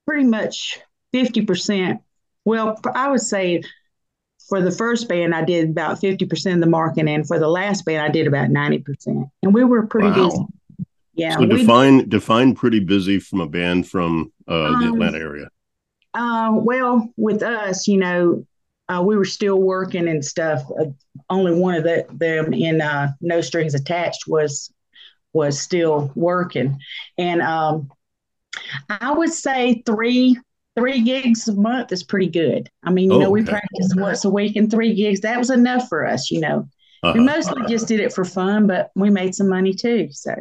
pretty 0.06 0.25
much 0.25 0.81
fifty 1.12 1.44
percent. 1.44 2.00
Well, 2.44 2.81
I 2.94 3.10
would 3.10 3.20
say 3.20 3.62
for 4.48 4.60
the 4.60 4.72
first 4.72 5.08
band, 5.08 5.32
I 5.32 5.44
did 5.44 5.70
about 5.70 6.00
50% 6.00 6.54
of 6.54 6.60
the 6.60 6.66
marketing. 6.66 7.08
And 7.14 7.26
for 7.26 7.38
the 7.38 7.46
last 7.46 7.84
band, 7.84 8.02
I 8.02 8.08
did 8.08 8.26
about 8.26 8.48
90%. 8.48 9.31
And 9.44 9.54
we 9.54 9.62
were 9.62 9.87
pretty 9.87 10.08
wow. 10.08 10.28
busy. 10.28 10.44
Yeah. 11.15 11.37
So 11.37 11.47
define 11.47 12.09
define 12.09 12.55
pretty 12.55 12.81
busy 12.81 13.19
from 13.19 13.41
a 13.41 13.49
band 13.49 13.89
from 13.89 14.33
uh, 14.49 14.65
um, 14.65 14.81
the 14.81 14.89
Atlanta 14.89 15.19
area. 15.19 15.49
Uh, 16.15 16.53
well, 16.55 17.12
with 17.17 17.43
us, 17.43 17.87
you 17.87 17.97
know, 17.97 18.47
uh, 18.89 19.03
we 19.03 19.17
were 19.17 19.25
still 19.25 19.61
working 19.61 20.09
and 20.09 20.25
stuff. 20.25 20.62
Uh, 20.79 20.87
only 21.29 21.55
one 21.55 21.75
of 21.75 21.85
the, 21.85 22.07
them 22.11 22.53
in 22.53 22.81
uh, 22.81 23.12
No 23.21 23.41
Strings 23.41 23.75
Attached 23.75 24.27
was 24.27 24.73
was 25.33 25.61
still 25.61 26.11
working, 26.15 26.79
and 27.19 27.41
um, 27.41 27.91
I 28.89 29.12
would 29.12 29.33
say 29.33 29.83
three 29.87 30.39
three 30.77 31.03
gigs 31.03 31.49
a 31.49 31.55
month 31.55 31.93
is 31.93 32.03
pretty 32.03 32.29
good. 32.29 32.71
I 32.85 32.91
mean, 32.91 33.11
you 33.11 33.17
oh, 33.17 33.21
know, 33.21 33.31
we 33.31 33.43
okay. 33.43 33.51
practice 33.51 33.93
once 33.97 34.25
a 34.25 34.31
week 34.31 34.57
and 34.57 34.71
three 34.71 34.95
gigs. 34.95 35.21
That 35.21 35.39
was 35.39 35.51
enough 35.51 35.89
for 35.89 36.07
us, 36.07 36.31
you 36.31 36.41
know. 36.41 36.69
Uh-huh. 37.03 37.12
We 37.15 37.21
mostly 37.21 37.62
just 37.69 37.89
did 37.89 38.01
it 38.01 38.12
for 38.12 38.25
fun, 38.25 38.67
but 38.67 38.91
we 38.95 39.11
made 39.11 39.35
some 39.35 39.49
money 39.49 39.73
too. 39.73 40.09
So 40.11 40.35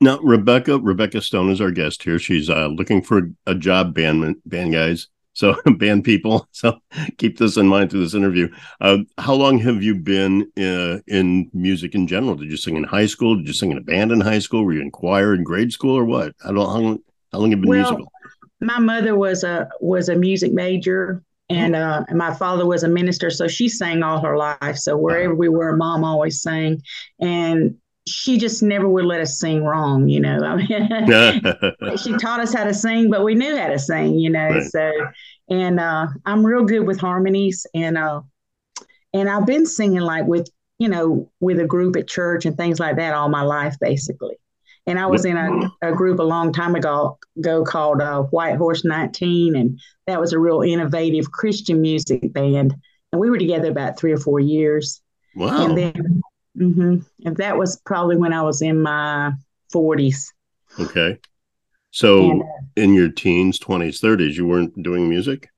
now, 0.00 0.18
Rebekah 0.18 0.78
Rebekah 0.78 1.22
Stone 1.22 1.50
is 1.50 1.60
our 1.60 1.70
guest 1.70 2.02
here. 2.02 2.18
She's 2.18 2.50
uh, 2.50 2.68
looking 2.68 3.02
for 3.02 3.30
a 3.46 3.54
job, 3.54 3.94
band 3.94 4.36
band 4.44 4.72
guys. 4.72 5.08
So 5.32 5.54
band 5.78 6.04
people. 6.04 6.48
So 6.56 6.78
keep 7.18 7.38
this 7.38 7.56
in 7.56 7.68
mind 7.68 7.90
through 7.90 8.00
this 8.00 8.14
interview. 8.14 8.48
Uh, 8.80 8.98
how 9.18 9.34
long 9.34 9.58
have 9.58 9.82
you 9.82 9.94
been 9.94 10.50
uh, 10.58 10.98
in 11.06 11.50
music 11.52 11.94
in 11.94 12.06
general? 12.06 12.34
Did 12.34 12.50
you 12.50 12.56
sing 12.56 12.76
in 12.76 12.84
high 12.84 13.06
school? 13.06 13.36
Did 13.36 13.46
you 13.46 13.52
sing 13.52 13.70
in 13.70 13.78
a 13.78 13.82
band 13.82 14.12
in 14.12 14.20
high 14.20 14.38
school? 14.38 14.64
Were 14.64 14.72
you 14.72 14.80
in 14.80 14.90
choir 14.90 15.34
in 15.34 15.44
grade 15.44 15.72
school 15.72 15.96
or 15.96 16.04
what? 16.04 16.34
How 16.42 16.52
long? 16.52 16.66
How 16.66 16.80
long, 16.80 16.98
how 17.32 17.38
long 17.38 17.50
have 17.50 17.58
you 17.58 17.62
been 17.62 17.70
well, 17.70 17.92
musical? 17.92 18.12
My 18.60 18.78
mother 18.78 19.16
was 19.16 19.44
a 19.44 19.68
was 19.80 20.08
a 20.08 20.16
music 20.16 20.52
major, 20.52 21.22
and 21.50 21.76
uh, 21.76 22.04
and 22.08 22.18
my 22.18 22.34
father 22.34 22.66
was 22.66 22.82
a 22.82 22.88
minister, 22.88 23.30
so 23.30 23.48
she 23.48 23.68
sang 23.68 24.02
all 24.02 24.20
her 24.20 24.36
life. 24.36 24.76
So 24.76 24.96
wherever 24.96 25.34
we 25.34 25.48
were, 25.48 25.76
mom 25.76 26.04
always 26.04 26.40
sang, 26.40 26.80
and 27.20 27.76
she 28.06 28.38
just 28.38 28.62
never 28.62 28.88
would 28.88 29.04
let 29.04 29.20
us 29.20 29.38
sing 29.38 29.64
wrong, 29.64 30.08
you 30.08 30.20
know. 30.20 30.38
I 30.38 30.56
mean, 30.56 31.96
she 31.96 32.16
taught 32.16 32.40
us 32.40 32.54
how 32.54 32.64
to 32.64 32.74
sing, 32.74 33.10
but 33.10 33.24
we 33.24 33.34
knew 33.34 33.56
how 33.56 33.68
to 33.68 33.78
sing, 33.78 34.18
you 34.18 34.30
know. 34.30 34.48
Right. 34.48 34.62
So, 34.62 34.92
and 35.48 35.80
uh, 35.80 36.06
I'm 36.24 36.46
real 36.46 36.64
good 36.64 36.86
with 36.86 37.00
harmonies, 37.00 37.66
and 37.74 37.98
uh, 37.98 38.20
and 39.12 39.28
I've 39.28 39.46
been 39.46 39.66
singing 39.66 40.00
like 40.00 40.26
with 40.26 40.48
you 40.78 40.88
know 40.88 41.30
with 41.40 41.58
a 41.58 41.66
group 41.66 41.96
at 41.96 42.06
church 42.06 42.46
and 42.46 42.56
things 42.56 42.78
like 42.78 42.96
that 42.96 43.14
all 43.14 43.28
my 43.28 43.42
life, 43.42 43.76
basically. 43.80 44.36
And 44.88 45.00
I 45.00 45.06
was 45.06 45.24
in 45.24 45.36
a, 45.36 45.88
a 45.88 45.92
group 45.92 46.20
a 46.20 46.22
long 46.22 46.52
time 46.52 46.76
ago, 46.76 47.18
ago 47.36 47.64
called 47.64 48.00
uh, 48.00 48.22
White 48.22 48.54
Horse 48.54 48.84
19, 48.84 49.56
and 49.56 49.80
that 50.06 50.20
was 50.20 50.32
a 50.32 50.38
real 50.38 50.62
innovative 50.62 51.32
Christian 51.32 51.80
music 51.80 52.32
band. 52.32 52.72
And 53.10 53.20
we 53.20 53.28
were 53.28 53.38
together 53.38 53.68
about 53.68 53.98
three 53.98 54.12
or 54.12 54.18
four 54.18 54.38
years. 54.38 55.02
Wow. 55.34 55.66
And 55.66 55.76
then 55.76 56.22
Mm-hmm. 56.56 56.98
And 57.26 57.36
that 57.36 57.56
was 57.56 57.80
probably 57.84 58.16
when 58.16 58.32
I 58.32 58.42
was 58.42 58.62
in 58.62 58.82
my 58.82 59.32
40s. 59.72 60.32
Okay. 60.78 61.18
So 61.90 62.30
and, 62.30 62.42
uh, 62.42 62.46
in 62.76 62.94
your 62.94 63.10
teens, 63.10 63.58
20s, 63.58 64.00
30s, 64.00 64.34
you 64.34 64.46
weren't 64.46 64.82
doing 64.82 65.08
music? 65.08 65.48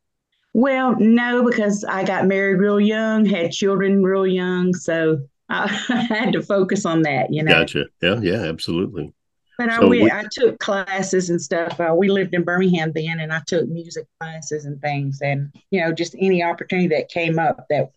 Well, 0.54 0.96
no, 0.98 1.44
because 1.44 1.84
I 1.84 2.04
got 2.04 2.26
married 2.26 2.58
real 2.58 2.80
young, 2.80 3.24
had 3.24 3.52
children 3.52 4.02
real 4.02 4.26
young. 4.26 4.74
So 4.74 5.26
I, 5.48 5.66
had 5.66 6.32
to 6.32 6.42
focus 6.42 6.84
on 6.84 7.02
that, 7.02 7.32
you 7.32 7.42
know. 7.42 7.52
Gotcha. 7.52 7.86
Yeah, 8.02 8.20
yeah, 8.20 8.42
absolutely. 8.42 9.12
But 9.56 9.70
I, 9.70 9.84
we, 9.84 10.08
I 10.08 10.24
took 10.30 10.60
classes 10.60 11.30
and 11.30 11.42
stuff. 11.42 11.80
Uh, 11.80 11.92
we 11.96 12.08
lived 12.08 12.32
in 12.32 12.44
Birmingham 12.44 12.92
then, 12.94 13.18
and 13.18 13.32
I 13.32 13.40
took 13.44 13.68
music 13.68 14.06
classes 14.20 14.66
and 14.66 14.80
things. 14.80 15.18
And, 15.20 15.52
you 15.72 15.80
know, 15.80 15.90
just 15.90 16.14
any 16.20 16.44
opportunity 16.44 16.86
that 16.88 17.08
came 17.08 17.40
up 17.40 17.66
that 17.68 17.90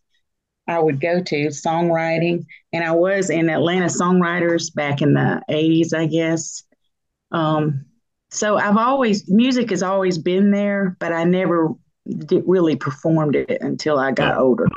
I 0.71 0.79
would 0.79 0.99
go 0.99 1.21
to 1.21 1.47
songwriting, 1.47 2.45
and 2.73 2.83
I 2.83 2.91
was 2.91 3.29
in 3.29 3.49
Atlanta 3.49 3.87
Songwriters 3.87 4.73
back 4.73 5.01
in 5.01 5.13
the 5.13 5.41
'80s, 5.49 5.93
I 5.93 6.05
guess. 6.05 6.63
Um, 7.31 7.85
so 8.29 8.57
I've 8.57 8.77
always 8.77 9.29
music 9.29 9.69
has 9.69 9.83
always 9.83 10.17
been 10.17 10.51
there, 10.51 10.95
but 10.99 11.11
I 11.11 11.23
never 11.23 11.69
did, 12.07 12.43
really 12.47 12.75
performed 12.75 13.35
it 13.35 13.61
until 13.61 13.99
I 13.99 14.11
got 14.11 14.37
older. 14.37 14.67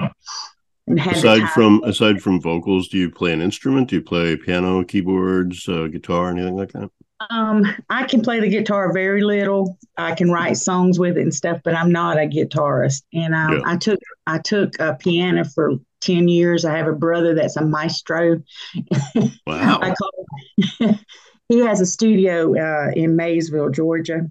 And 0.86 0.98
aside 0.98 1.48
from 1.50 1.82
aside 1.84 2.20
from 2.20 2.40
vocals, 2.40 2.88
do 2.88 2.98
you 2.98 3.10
play 3.10 3.32
an 3.32 3.40
instrument? 3.40 3.88
Do 3.88 3.96
you 3.96 4.02
play 4.02 4.36
piano, 4.36 4.84
keyboards, 4.84 5.68
uh, 5.68 5.86
guitar, 5.86 6.30
anything 6.30 6.56
like 6.56 6.72
that? 6.72 6.90
Um, 7.30 7.64
I 7.90 8.04
can 8.04 8.22
play 8.22 8.40
the 8.40 8.48
guitar 8.48 8.92
very 8.92 9.22
little. 9.22 9.78
I 9.96 10.14
can 10.14 10.30
write 10.30 10.56
songs 10.56 10.98
with 10.98 11.16
it 11.16 11.22
and 11.22 11.34
stuff, 11.34 11.60
but 11.64 11.74
I'm 11.74 11.92
not 11.92 12.18
a 12.18 12.26
guitarist. 12.26 13.02
And 13.12 13.34
um, 13.34 13.58
yeah. 13.58 13.62
I 13.64 13.76
took 13.76 14.00
I 14.26 14.38
took 14.38 14.78
a 14.78 14.94
piano 14.94 15.44
for 15.44 15.72
ten 16.00 16.28
years. 16.28 16.64
I 16.64 16.76
have 16.76 16.88
a 16.88 16.92
brother 16.92 17.34
that's 17.34 17.56
a 17.56 17.64
maestro. 17.64 18.42
Wow. 19.46 19.78
I 19.82 19.94
call 19.94 20.98
he 21.48 21.58
has 21.60 21.80
a 21.80 21.86
studio 21.86 22.54
uh, 22.56 22.90
in 22.94 23.16
Maysville, 23.16 23.70
Georgia. 23.70 24.26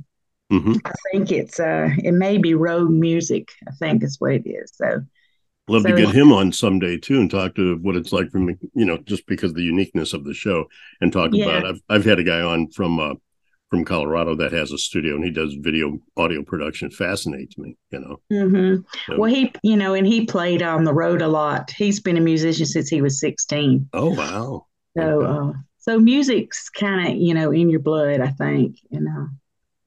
Mm-hmm. 0.51 0.73
I 0.85 0.91
think 1.11 1.31
it's 1.31 1.59
uh, 1.59 1.89
it 1.97 2.13
may 2.13 2.37
be 2.37 2.53
Road 2.53 2.89
Music. 2.89 3.49
I 3.67 3.71
think 3.71 4.03
is 4.03 4.19
what 4.19 4.33
it 4.33 4.47
is. 4.47 4.71
So 4.75 5.03
love 5.67 5.83
so, 5.83 5.89
to 5.89 5.95
get 5.95 6.13
him 6.13 6.31
on 6.31 6.51
someday 6.51 6.97
too 6.97 7.19
and 7.19 7.31
talk 7.31 7.55
to 7.55 7.77
what 7.77 7.95
it's 7.95 8.11
like 8.11 8.29
from 8.31 8.49
you 8.49 8.85
know 8.85 8.97
just 8.97 9.25
because 9.27 9.51
of 9.51 9.55
the 9.55 9.63
uniqueness 9.63 10.13
of 10.13 10.23
the 10.23 10.33
show 10.33 10.65
and 11.01 11.13
talk 11.13 11.31
yeah. 11.33 11.45
about. 11.45 11.65
I've 11.65 11.81
I've 11.89 12.05
had 12.05 12.19
a 12.19 12.23
guy 12.23 12.41
on 12.41 12.69
from 12.71 12.99
uh, 12.99 13.13
from 13.73 13.83
Colorado 13.83 14.35
that 14.35 14.51
has 14.51 14.71
a 14.71 14.77
studio 14.77 15.15
and 15.15 15.23
he 15.23 15.31
does 15.31 15.55
video 15.55 15.97
audio 16.15 16.43
production. 16.43 16.91
Fascinates 16.91 17.57
me, 17.57 17.75
you 17.89 17.99
know. 17.99 18.21
Mm-hmm. 18.31 18.81
So, 19.07 19.17
well, 19.17 19.31
he, 19.31 19.51
you 19.63 19.75
know, 19.75 19.95
and 19.95 20.05
he 20.05 20.27
played 20.27 20.61
on 20.61 20.83
the 20.83 20.93
road 20.93 21.23
a 21.23 21.27
lot. 21.27 21.71
He's 21.71 21.99
been 21.99 22.15
a 22.15 22.21
musician 22.21 22.67
since 22.67 22.87
he 22.87 23.01
was 23.01 23.19
16. 23.19 23.89
Oh, 23.93 24.11
wow. 24.11 24.67
So, 24.95 25.01
okay. 25.01 25.57
uh, 25.57 25.59
so 25.79 25.97
music's 25.97 26.69
kind 26.69 27.07
of, 27.07 27.15
you 27.15 27.33
know, 27.33 27.49
in 27.49 27.67
your 27.67 27.79
blood, 27.79 28.21
I 28.21 28.29
think, 28.29 28.77
you 28.91 28.99
know. 28.99 29.29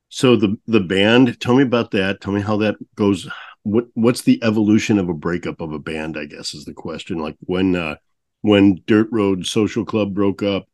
So 0.08 0.34
the, 0.34 0.56
the 0.66 0.80
band, 0.80 1.38
tell 1.38 1.54
me 1.54 1.62
about 1.62 1.92
that. 1.92 2.20
Tell 2.20 2.32
me 2.32 2.40
how 2.40 2.56
that 2.56 2.74
goes. 2.96 3.28
What, 3.66 3.86
what's 3.94 4.22
the 4.22 4.42
evolution 4.44 4.98
of 4.98 5.08
a 5.08 5.14
breakup 5.14 5.60
of 5.60 5.72
a 5.72 5.78
band, 5.78 6.16
I 6.16 6.26
guess 6.26 6.54
is 6.54 6.64
the 6.64 6.72
question. 6.72 7.18
Like 7.18 7.36
when, 7.40 7.74
uh, 7.74 7.96
when 8.42 8.80
Dirt 8.86 9.08
Road 9.10 9.44
Social 9.44 9.84
Club 9.84 10.14
broke 10.14 10.42
up, 10.42 10.68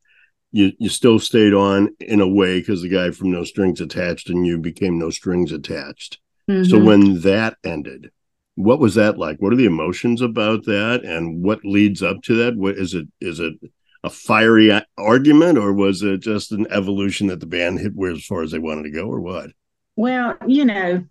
you 0.52 0.72
you 0.78 0.90
still 0.90 1.18
stayed 1.18 1.54
on 1.54 1.96
in 1.98 2.20
a 2.20 2.28
way 2.28 2.60
because 2.60 2.82
the 2.82 2.88
guy 2.88 3.10
from 3.10 3.30
No 3.30 3.44
Strings 3.44 3.80
Attached 3.80 4.28
and 4.28 4.46
you 4.46 4.58
became 4.58 4.98
No 4.98 5.08
Strings 5.08 5.50
Attached. 5.50 6.18
Mm-hmm. 6.50 6.64
So 6.64 6.78
when 6.78 7.22
that 7.22 7.56
ended, 7.64 8.10
what 8.56 8.78
was 8.78 8.94
that 8.96 9.16
like? 9.16 9.38
What 9.40 9.54
are 9.54 9.56
the 9.56 9.64
emotions 9.64 10.20
about 10.20 10.66
that, 10.66 11.02
and 11.04 11.42
what 11.42 11.64
leads 11.64 12.02
up 12.02 12.22
to 12.24 12.36
that? 12.44 12.56
What 12.56 12.76
is 12.76 12.92
it? 12.92 13.08
Is 13.20 13.40
it 13.40 13.54
a 14.04 14.10
fiery 14.10 14.70
argument, 14.98 15.56
or 15.56 15.72
was 15.72 16.02
it 16.02 16.18
just 16.18 16.52
an 16.52 16.66
evolution 16.70 17.28
that 17.28 17.40
the 17.40 17.46
band 17.46 17.78
hit 17.78 17.94
where 17.94 18.12
as 18.12 18.26
far 18.26 18.42
as 18.42 18.50
they 18.50 18.58
wanted 18.58 18.82
to 18.82 18.90
go, 18.90 19.06
or 19.06 19.20
what? 19.20 19.50
Well, 19.96 20.36
you 20.46 20.66
know, 20.66 21.02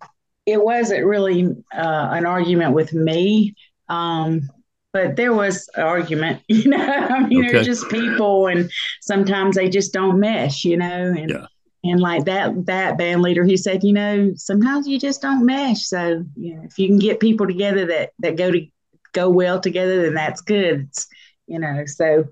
it 0.46 0.62
wasn't 0.62 1.04
really 1.04 1.44
uh, 1.74 2.08
an 2.12 2.26
argument 2.26 2.74
with 2.74 2.92
me. 2.92 3.54
Um, 3.88 4.48
but 4.92 5.16
there 5.16 5.32
was 5.32 5.68
an 5.74 5.84
argument, 5.84 6.42
you 6.48 6.68
know. 6.68 6.78
I 6.78 7.26
mean, 7.26 7.44
okay. 7.44 7.52
they're 7.52 7.64
just 7.64 7.88
people, 7.88 8.46
and 8.46 8.70
sometimes 9.00 9.56
they 9.56 9.68
just 9.68 9.92
don't 9.92 10.20
mesh, 10.20 10.64
you 10.64 10.76
know. 10.76 11.14
And 11.16 11.30
yeah. 11.30 11.46
and 11.84 12.00
like 12.00 12.24
that 12.26 12.66
that 12.66 12.98
band 12.98 13.22
leader, 13.22 13.44
he 13.44 13.56
said, 13.56 13.82
you 13.82 13.92
know, 13.92 14.32
sometimes 14.36 14.86
you 14.86 14.98
just 14.98 15.22
don't 15.22 15.46
mesh. 15.46 15.86
So 15.86 16.24
you 16.36 16.56
know, 16.56 16.62
if 16.64 16.78
you 16.78 16.88
can 16.88 16.98
get 16.98 17.20
people 17.20 17.46
together 17.46 17.86
that 17.86 18.10
that 18.18 18.36
go 18.36 18.50
to 18.50 18.66
go 19.12 19.30
well 19.30 19.60
together, 19.60 20.02
then 20.02 20.14
that's 20.14 20.40
good. 20.40 20.88
It's, 20.88 21.06
you 21.46 21.58
know. 21.58 21.84
So, 21.86 22.26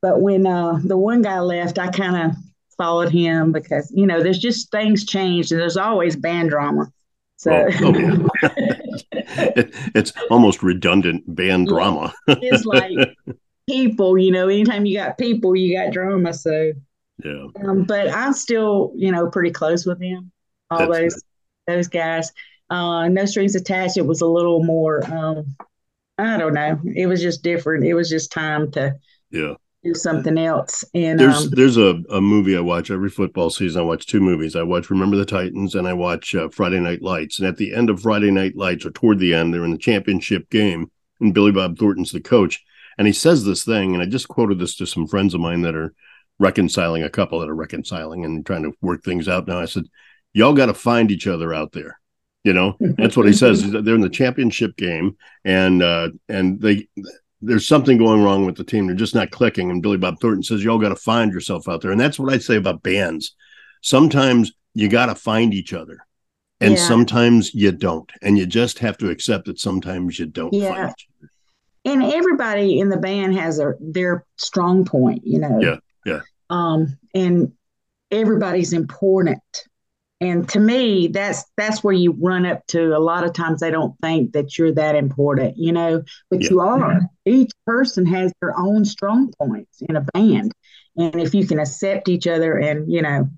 but 0.00 0.20
when 0.20 0.46
uh, 0.46 0.78
the 0.84 0.96
one 0.96 1.22
guy 1.22 1.40
left, 1.40 1.78
I 1.78 1.88
kind 1.88 2.30
of 2.30 2.36
followed 2.78 3.10
him 3.10 3.50
because 3.50 3.90
you 3.94 4.06
know, 4.06 4.22
there's 4.22 4.38
just 4.38 4.70
things 4.70 5.04
changed, 5.04 5.50
and 5.50 5.60
there's 5.60 5.76
always 5.76 6.14
band 6.14 6.50
drama. 6.50 6.92
So 7.36 7.52
oh, 7.52 7.68
oh 7.82 7.98
yeah. 7.98 8.48
it, 9.12 9.74
it's 9.94 10.12
almost 10.30 10.62
redundant 10.62 11.22
band 11.34 11.68
drama. 11.68 12.14
it's 12.26 12.64
like 12.64 12.96
people, 13.68 14.18
you 14.18 14.32
know, 14.32 14.48
anytime 14.48 14.86
you 14.86 14.96
got 14.96 15.18
people, 15.18 15.54
you 15.54 15.76
got 15.76 15.92
drama. 15.92 16.32
So 16.32 16.72
yeah. 17.24 17.46
Um, 17.64 17.84
but 17.84 18.08
I'm 18.10 18.32
still, 18.32 18.92
you 18.94 19.12
know, 19.12 19.28
pretty 19.28 19.50
close 19.50 19.86
with 19.86 19.98
them. 20.00 20.32
All 20.70 20.78
That's 20.78 20.92
those 20.92 21.14
good. 21.14 21.22
those 21.66 21.88
guys. 21.88 22.32
Uh, 22.68 23.08
no 23.08 23.24
strings 23.26 23.54
attached. 23.54 23.96
It 23.96 24.06
was 24.06 24.22
a 24.22 24.26
little 24.26 24.64
more 24.64 25.04
um, 25.12 25.56
I 26.18 26.36
don't 26.38 26.54
know. 26.54 26.80
It 26.94 27.06
was 27.06 27.20
just 27.20 27.42
different. 27.42 27.84
It 27.84 27.94
was 27.94 28.08
just 28.08 28.32
time 28.32 28.70
to 28.72 28.96
yeah 29.30 29.54
do 29.86 29.94
something 29.94 30.38
else. 30.38 30.84
And 30.94 31.18
there's 31.18 31.46
um, 31.46 31.50
there's 31.50 31.76
a, 31.76 32.02
a 32.10 32.20
movie 32.20 32.56
I 32.56 32.60
watch 32.60 32.90
every 32.90 33.10
football 33.10 33.50
season. 33.50 33.80
I 33.80 33.84
watch 33.84 34.06
two 34.06 34.20
movies. 34.20 34.56
I 34.56 34.62
watch 34.62 34.90
Remember 34.90 35.16
the 35.16 35.24
Titans 35.24 35.74
and 35.74 35.86
I 35.86 35.92
watch 35.92 36.34
uh, 36.34 36.48
Friday 36.48 36.80
Night 36.80 37.02
Lights. 37.02 37.38
And 37.38 37.48
at 37.48 37.56
the 37.56 37.74
end 37.74 37.90
of 37.90 38.00
Friday 38.00 38.30
Night 38.30 38.56
Lights, 38.56 38.84
or 38.84 38.90
toward 38.90 39.18
the 39.18 39.34
end, 39.34 39.52
they're 39.52 39.64
in 39.64 39.72
the 39.72 39.78
championship 39.78 40.48
game, 40.50 40.90
and 41.20 41.34
Billy 41.34 41.52
Bob 41.52 41.78
Thornton's 41.78 42.12
the 42.12 42.20
coach, 42.20 42.64
and 42.98 43.06
he 43.06 43.12
says 43.12 43.44
this 43.44 43.64
thing, 43.64 43.94
and 43.94 44.02
I 44.02 44.06
just 44.06 44.28
quoted 44.28 44.58
this 44.58 44.76
to 44.76 44.86
some 44.86 45.06
friends 45.06 45.34
of 45.34 45.40
mine 45.40 45.62
that 45.62 45.74
are 45.74 45.94
reconciling 46.38 47.02
a 47.02 47.10
couple 47.10 47.40
that 47.40 47.48
are 47.48 47.54
reconciling 47.54 48.24
and 48.24 48.44
trying 48.44 48.62
to 48.62 48.72
work 48.80 49.02
things 49.02 49.28
out 49.28 49.46
now. 49.46 49.60
I 49.60 49.66
said, 49.66 49.84
y'all 50.32 50.54
got 50.54 50.66
to 50.66 50.74
find 50.74 51.10
each 51.10 51.26
other 51.26 51.54
out 51.54 51.72
there. 51.72 51.98
You 52.44 52.52
know, 52.52 52.76
that's 52.80 53.16
what 53.16 53.26
he 53.26 53.32
says. 53.32 53.68
They're 53.70 53.94
in 53.94 54.00
the 54.00 54.08
championship 54.08 54.76
game, 54.76 55.16
and 55.44 55.82
uh, 55.82 56.10
and 56.28 56.60
they 56.60 56.88
there's 57.42 57.68
something 57.68 57.98
going 57.98 58.22
wrong 58.22 58.46
with 58.46 58.56
the 58.56 58.64
team. 58.64 58.86
They're 58.86 58.96
just 58.96 59.14
not 59.14 59.30
clicking. 59.30 59.70
And 59.70 59.82
Billy 59.82 59.98
Bob 59.98 60.20
Thornton 60.20 60.42
says, 60.42 60.64
y'all 60.64 60.78
got 60.78 60.88
to 60.88 60.96
find 60.96 61.32
yourself 61.32 61.68
out 61.68 61.82
there. 61.82 61.90
And 61.90 62.00
that's 62.00 62.18
what 62.18 62.32
I 62.32 62.38
say 62.38 62.56
about 62.56 62.82
bands. 62.82 63.34
Sometimes 63.82 64.52
you 64.74 64.88
got 64.88 65.06
to 65.06 65.14
find 65.14 65.52
each 65.52 65.72
other. 65.72 65.98
And 66.60 66.74
yeah. 66.74 66.88
sometimes 66.88 67.54
you 67.54 67.72
don't. 67.72 68.10
And 68.22 68.38
you 68.38 68.46
just 68.46 68.78
have 68.78 68.96
to 68.98 69.10
accept 69.10 69.44
that 69.46 69.60
sometimes 69.60 70.18
you 70.18 70.26
don't 70.26 70.54
yeah. 70.54 70.92
And 71.84 72.02
everybody 72.02 72.80
in 72.80 72.88
the 72.88 72.96
band 72.96 73.36
has 73.38 73.60
a, 73.60 73.74
their 73.78 74.24
strong 74.36 74.84
point, 74.84 75.22
you 75.24 75.38
know. 75.38 75.60
Yeah. 75.60 75.76
Yeah. 76.04 76.20
Um, 76.50 76.98
and 77.14 77.52
everybody's 78.10 78.72
important 78.72 79.42
and 80.20 80.48
to 80.50 80.60
me 80.60 81.08
that's 81.08 81.44
that's 81.56 81.84
where 81.84 81.94
you 81.94 82.12
run 82.12 82.46
up 82.46 82.66
to. 82.68 82.96
A 82.96 82.98
lot 82.98 83.24
of 83.24 83.32
times 83.32 83.60
they 83.60 83.70
don't 83.70 83.94
think 84.00 84.32
that 84.32 84.56
you're 84.56 84.72
that 84.72 84.94
important 84.94 85.56
you 85.58 85.72
know 85.72 86.02
but 86.30 86.42
yeah. 86.42 86.50
you 86.50 86.60
are. 86.60 87.00
Each 87.24 87.52
person 87.66 88.06
has 88.06 88.32
their 88.40 88.58
own 88.58 88.84
strong 88.84 89.32
points 89.38 89.82
in 89.82 89.96
a 89.96 90.00
band. 90.14 90.52
And 90.96 91.16
if 91.16 91.34
you 91.34 91.46
can 91.46 91.58
accept 91.58 92.08
each 92.08 92.26
other 92.26 92.56
and 92.56 92.90
you 92.90 93.02
know 93.02 93.28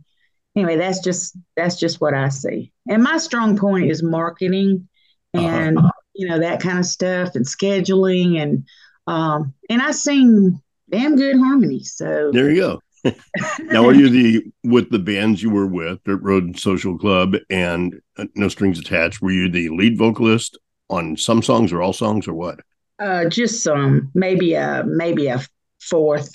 anyway 0.57 0.77
that's 0.77 1.01
just 1.01 1.37
that's 1.57 1.79
just 1.79 2.01
what 2.01 2.15
i 2.15 2.29
see. 2.29 2.73
And 2.89 3.03
my 3.03 3.19
strong 3.19 3.57
point 3.57 3.91
is 3.91 4.03
marketing 4.03 4.89
and 5.35 5.79
uh-huh. 5.79 5.91
you 6.15 6.29
know 6.29 6.39
that 6.39 6.61
kind 6.61 6.79
of 6.79 6.87
stuff 6.87 7.35
and 7.35 7.45
scheduling 7.45 8.41
and 8.41 8.65
um 9.07 9.55
and 9.69 9.83
i 9.83 9.91
sing 9.91 10.61
damn 10.91 11.17
good 11.17 11.37
harmony 11.37 11.83
so 11.85 12.31
there 12.33 12.51
you 12.51 12.61
go 12.61 12.81
now, 13.61 13.87
are 13.87 13.95
you 13.95 14.09
the 14.09 14.45
with 14.65 14.91
the 14.91 14.99
bands 14.99 15.43
you 15.43 15.51
were 15.51 15.67
with, 15.67 16.03
Dirt 16.05 16.23
Road 16.23 16.59
Social 16.59 16.99
Club 16.99 17.35
and 17.51 18.01
uh, 18.17 18.27
No 18.35 18.49
Strings 18.49 18.79
Attached? 18.79 19.23
Were 19.23 19.31
you 19.31 19.49
the 19.49 19.69
lead 19.71 19.97
vocalist 19.97 20.59
on 20.91 21.17
some 21.17 21.43
songs 21.43 21.73
or 21.73 21.83
all 21.83 21.93
songs 21.93 22.27
or 22.27 22.35
what? 22.35 22.61
Uh, 22.99 23.27
just 23.27 23.63
some, 23.63 24.11
maybe 24.15 24.55
a 24.55 24.85
maybe 24.87 25.29
a 25.29 25.41
fourth 25.81 26.35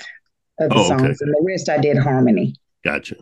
of 0.59 0.69
the 0.69 0.75
oh, 0.75 0.87
songs, 0.87 1.01
okay. 1.01 1.15
and 1.19 1.33
the 1.33 1.43
rest 1.45 1.69
I 1.69 1.77
did 1.77 1.97
harmony. 1.97 2.55
Gotcha. 2.83 3.15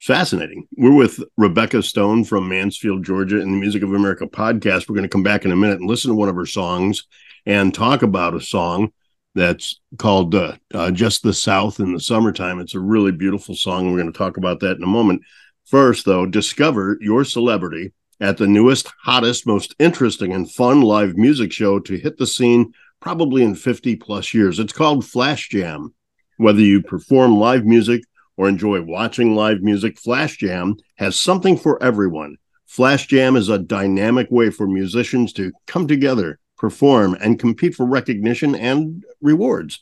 Fascinating. 0.00 0.68
We're 0.76 0.94
with 0.94 1.22
Rebekah 1.38 1.82
Stone 1.82 2.24
from 2.24 2.48
Mansfield, 2.48 3.04
Georgia, 3.04 3.40
in 3.40 3.52
the 3.52 3.58
Music 3.58 3.82
of 3.82 3.94
America 3.94 4.26
podcast. 4.26 4.86
We're 4.86 4.96
going 4.96 5.04
to 5.04 5.08
come 5.08 5.22
back 5.22 5.46
in 5.46 5.50
a 5.50 5.56
minute 5.56 5.80
and 5.80 5.88
listen 5.88 6.10
to 6.10 6.14
one 6.14 6.28
of 6.28 6.36
her 6.36 6.44
songs 6.44 7.04
and 7.46 7.72
talk 7.72 8.02
about 8.02 8.34
a 8.34 8.40
song 8.40 8.92
that's 9.34 9.80
called 9.98 10.34
uh, 10.34 10.56
uh, 10.72 10.90
Just 10.90 11.22
the 11.22 11.34
South 11.34 11.80
in 11.80 11.92
the 11.92 12.00
Summertime. 12.00 12.60
It's 12.60 12.74
a 12.74 12.80
really 12.80 13.12
beautiful 13.12 13.54
song. 13.54 13.86
We're 13.86 14.00
going 14.00 14.12
to 14.12 14.18
talk 14.18 14.36
about 14.36 14.60
that 14.60 14.76
in 14.76 14.82
a 14.82 14.86
moment. 14.86 15.22
First, 15.66 16.04
though, 16.04 16.26
discover 16.26 16.98
your 17.00 17.24
celebrity 17.24 17.92
at 18.20 18.36
the 18.36 18.46
newest, 18.46 18.92
hottest, 19.02 19.46
most 19.46 19.74
interesting, 19.78 20.32
and 20.32 20.50
fun 20.50 20.82
live 20.82 21.16
music 21.16 21.52
show 21.52 21.80
to 21.80 21.98
hit 21.98 22.16
the 22.16 22.26
scene 22.26 22.72
probably 23.00 23.42
in 23.42 23.54
50 23.54 23.96
plus 23.96 24.32
years. 24.32 24.58
It's 24.58 24.72
called 24.72 25.04
Flash 25.04 25.48
Jam. 25.48 25.94
Whether 26.36 26.60
you 26.60 26.82
perform 26.82 27.38
live 27.38 27.64
music 27.64 28.02
or 28.36 28.48
enjoy 28.48 28.82
watching 28.82 29.34
live 29.34 29.62
music, 29.62 29.98
Flash 29.98 30.36
Jam 30.36 30.76
has 30.96 31.18
something 31.18 31.56
for 31.56 31.82
everyone. 31.82 32.36
Flash 32.66 33.06
Jam 33.06 33.36
is 33.36 33.48
a 33.48 33.58
dynamic 33.58 34.28
way 34.30 34.50
for 34.50 34.66
musicians 34.66 35.32
to 35.34 35.52
come 35.66 35.86
together 35.86 36.38
perform, 36.56 37.16
and 37.20 37.38
compete 37.38 37.74
for 37.74 37.86
recognition 37.86 38.54
and 38.54 39.04
rewards. 39.20 39.80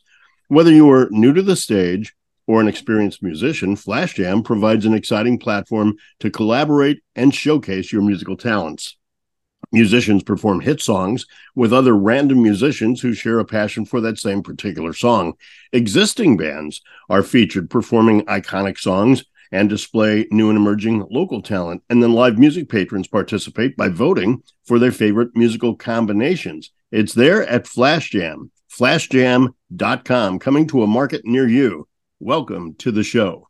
Whether 0.48 0.72
you 0.72 0.90
are 0.90 1.08
new 1.10 1.32
to 1.32 1.42
the 1.42 1.56
stage 1.56 2.14
or 2.46 2.60
an 2.60 2.68
experienced 2.68 3.22
musician, 3.22 3.76
Flash 3.76 4.14
Jam 4.14 4.42
provides 4.42 4.84
an 4.84 4.94
exciting 4.94 5.38
platform 5.38 5.96
to 6.20 6.30
collaborate 6.30 7.02
and 7.14 7.34
showcase 7.34 7.92
your 7.92 8.02
musical 8.02 8.36
talents. 8.36 8.96
Musicians 9.70 10.22
perform 10.22 10.60
hit 10.60 10.82
songs 10.82 11.24
with 11.54 11.72
other 11.72 11.96
random 11.96 12.42
musicians 12.42 13.00
who 13.00 13.14
share 13.14 13.38
a 13.38 13.44
passion 13.44 13.86
for 13.86 14.02
that 14.02 14.18
same 14.18 14.42
particular 14.42 14.92
song. 14.92 15.32
Existing 15.72 16.36
bands 16.36 16.82
are 17.08 17.22
featured 17.22 17.70
performing 17.70 18.20
iconic 18.26 18.78
songs 18.78 19.24
and 19.52 19.68
display 19.68 20.26
new 20.30 20.48
and 20.48 20.56
emerging 20.56 21.06
local 21.10 21.42
talent. 21.42 21.82
And 21.90 22.02
then 22.02 22.14
live 22.14 22.38
music 22.38 22.68
patrons 22.68 23.06
participate 23.06 23.76
by 23.76 23.88
voting 23.90 24.42
for 24.64 24.78
their 24.78 24.90
favorite 24.90 25.36
musical 25.36 25.76
combinations. 25.76 26.72
It's 26.90 27.12
there 27.12 27.46
at 27.46 27.68
Flash 27.68 28.10
Jam, 28.10 28.50
flashjam.com, 28.70 30.38
coming 30.38 30.66
to 30.68 30.82
a 30.82 30.86
market 30.86 31.24
near 31.24 31.46
you. 31.46 31.86
Welcome 32.18 32.74
to 32.76 32.90
the 32.90 33.04
show. 33.04 33.48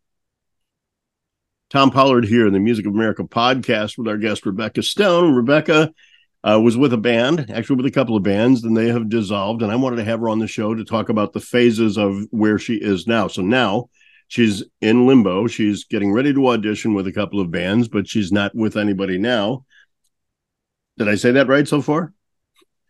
Tom 1.70 1.90
Pollard 1.90 2.26
here 2.26 2.46
in 2.46 2.52
the 2.52 2.60
Music 2.60 2.84
of 2.84 2.92
America 2.92 3.22
podcast 3.24 3.96
with 3.96 4.08
our 4.08 4.18
guest, 4.18 4.44
Rebekah 4.44 4.82
Stone. 4.82 5.34
Rebekah 5.34 5.92
uh, 6.44 6.60
was 6.62 6.76
with 6.76 6.92
a 6.92 6.98
band, 6.98 7.50
actually 7.50 7.76
with 7.76 7.86
a 7.86 7.90
couple 7.90 8.16
of 8.16 8.22
bands, 8.22 8.62
then 8.62 8.74
they 8.74 8.88
have 8.88 9.08
dissolved. 9.08 9.62
And 9.62 9.70
I 9.70 9.76
wanted 9.76 9.96
to 9.96 10.04
have 10.04 10.20
her 10.20 10.28
on 10.28 10.38
the 10.38 10.46
show 10.46 10.74
to 10.74 10.84
talk 10.84 11.08
about 11.08 11.32
the 11.32 11.40
phases 11.40 11.96
of 11.96 12.26
where 12.30 12.58
she 12.58 12.74
is 12.74 13.06
now. 13.06 13.28
So 13.28 13.42
now 13.42 13.88
she's 14.32 14.64
in 14.80 15.06
limbo. 15.06 15.46
She's 15.46 15.84
getting 15.84 16.10
ready 16.10 16.32
to 16.32 16.48
audition 16.48 16.94
with 16.94 17.06
a 17.06 17.12
couple 17.12 17.38
of 17.38 17.50
bands, 17.50 17.86
but 17.86 18.08
she's 18.08 18.32
not 18.32 18.54
with 18.54 18.78
anybody 18.78 19.18
now. 19.18 19.66
Did 20.96 21.08
I 21.08 21.16
say 21.16 21.32
that 21.32 21.48
right 21.48 21.68
so 21.68 21.82
far? 21.82 22.14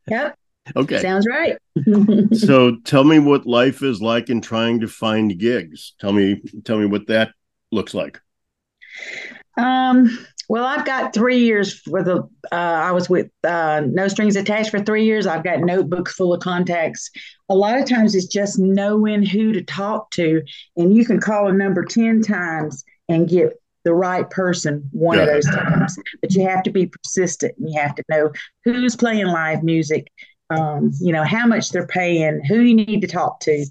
Yep. 0.06 0.38
Okay. 0.76 1.02
Sounds 1.02 1.26
right. 1.26 1.56
so 2.32 2.76
tell 2.84 3.02
me 3.02 3.18
what 3.18 3.44
life 3.44 3.82
is 3.82 4.00
like 4.00 4.30
in 4.30 4.40
trying 4.40 4.78
to 4.80 4.86
find 4.86 5.36
gigs. 5.36 5.94
Tell 5.98 6.12
me 6.12 6.40
tell 6.64 6.78
me 6.78 6.86
what 6.86 7.08
that 7.08 7.32
looks 7.72 7.92
like. 7.92 8.20
Um 9.56 10.16
well, 10.52 10.66
I've 10.66 10.84
got 10.84 11.14
three 11.14 11.38
years 11.38 11.80
for 11.80 12.02
the. 12.02 12.28
Uh, 12.52 12.56
I 12.56 12.92
was 12.92 13.08
with 13.08 13.30
uh, 13.42 13.80
No 13.86 14.06
Strings 14.06 14.36
Attached 14.36 14.68
for 14.68 14.80
three 14.80 15.06
years. 15.06 15.26
I've 15.26 15.44
got 15.44 15.60
notebooks 15.60 16.12
full 16.12 16.34
of 16.34 16.42
contacts. 16.42 17.10
A 17.48 17.54
lot 17.54 17.78
of 17.78 17.88
times 17.88 18.14
it's 18.14 18.26
just 18.26 18.58
knowing 18.58 19.24
who 19.24 19.54
to 19.54 19.62
talk 19.62 20.10
to, 20.10 20.42
and 20.76 20.94
you 20.94 21.06
can 21.06 21.20
call 21.20 21.48
a 21.48 21.54
number 21.54 21.86
ten 21.86 22.20
times 22.20 22.84
and 23.08 23.30
get 23.30 23.54
the 23.84 23.94
right 23.94 24.28
person 24.28 24.86
one 24.92 25.16
yeah. 25.16 25.22
of 25.22 25.28
those 25.30 25.46
times. 25.46 25.96
But 26.20 26.34
you 26.34 26.46
have 26.46 26.62
to 26.64 26.70
be 26.70 26.84
persistent, 26.86 27.54
and 27.56 27.70
you 27.70 27.80
have 27.80 27.94
to 27.94 28.02
know 28.10 28.30
who's 28.64 28.94
playing 28.94 29.28
live 29.28 29.62
music. 29.62 30.12
Um, 30.50 30.92
you 31.00 31.14
know 31.14 31.24
how 31.24 31.46
much 31.46 31.70
they're 31.70 31.86
paying, 31.86 32.44
who 32.44 32.60
you 32.60 32.74
need 32.74 33.00
to 33.00 33.08
talk 33.08 33.40
to, 33.40 33.64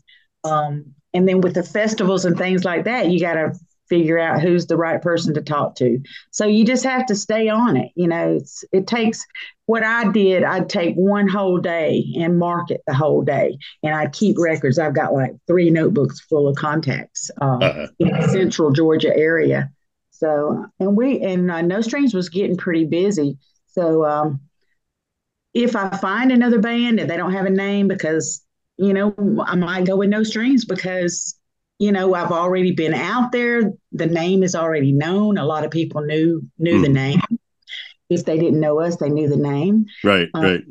um, 0.46 0.86
and 1.14 1.30
then 1.30 1.42
with 1.42 1.54
the 1.54 1.62
festivals 1.62 2.26
and 2.26 2.36
things 2.36 2.66
like 2.66 2.86
that, 2.86 3.12
you 3.12 3.20
got 3.20 3.36
to 3.36 3.54
figure 3.92 4.18
out 4.18 4.42
who's 4.42 4.68
the 4.68 4.78
right 4.78 5.02
person 5.02 5.34
to 5.34 5.42
talk 5.42 5.76
to. 5.76 6.00
So 6.32 6.46
you 6.46 6.64
just 6.64 6.86
have 6.86 7.06
to 7.08 7.16
stay 7.16 7.50
on 7.50 7.76
it. 7.76 7.92
You 7.96 8.08
know, 8.08 8.38
it's, 8.38 8.64
it 8.72 8.88
takes 8.88 9.28
what 9.66 9.84
I 9.84 10.10
did. 10.14 10.46
I'd 10.46 10.70
take 10.70 10.96
one 10.96 11.28
whole 11.28 11.58
day 11.58 12.06
and 12.18 12.40
market 12.40 12.80
the 12.88 12.94
whole 12.94 13.22
day, 13.22 13.58
and 13.84 13.94
I 13.94 14.08
keep 14.08 14.38
records. 14.40 14.80
I've 14.80 14.96
got 14.96 15.14
like 15.14 15.34
three 15.46 15.70
notebooks 15.70 16.22
full 16.22 16.48
of 16.48 16.56
contacts 16.56 17.30
uh, 17.42 17.58
uh-huh. 17.58 17.88
in 18.00 18.08
the 18.08 18.30
central 18.30 18.72
Georgia 18.72 19.14
area. 19.14 19.70
So, 20.12 20.68
and 20.80 20.96
we 20.96 21.20
and 21.20 21.52
uh, 21.52 21.62
No 21.62 21.82
Strings 21.82 22.14
was 22.14 22.30
getting 22.30 22.56
pretty 22.56 22.86
busy. 22.86 23.38
So, 23.68 24.06
um, 24.06 24.40
if 25.54 25.76
I 25.76 25.90
find 25.98 26.32
another 26.32 26.60
band 26.60 27.02
and 27.02 27.10
they 27.10 27.18
don't 27.18 27.34
have 27.34 27.46
a 27.46 27.50
name, 27.50 27.90
because 27.90 28.42
you 28.78 28.94
know, 28.94 29.14
I 29.46 29.56
might 29.56 29.86
go 29.86 29.98
with 29.98 30.10
No 30.10 30.24
Strings 30.24 30.64
because 30.64 31.36
you 31.82 31.92
know 31.92 32.14
i've 32.14 32.32
already 32.32 32.72
been 32.72 32.94
out 32.94 33.32
there. 33.32 33.74
The 33.92 34.06
name 34.06 34.44
is 34.44 34.54
already 34.54 34.92
known. 34.92 35.40
A 35.40 35.46
lot 35.46 35.66
of 35.66 35.72
people 35.72 36.02
knew 36.02 36.48
knew 36.60 36.78
mm. 36.78 36.84
the 36.84 36.90
name. 36.90 37.20
If 38.10 38.24
they 38.26 38.38
didn't 38.38 38.60
know 38.60 38.80
us 38.80 38.98
they 38.98 39.10
knew 39.10 39.28
the 39.28 39.36
name. 39.36 39.88
Right 40.04 40.30
um, 40.36 40.44
right. 40.44 40.64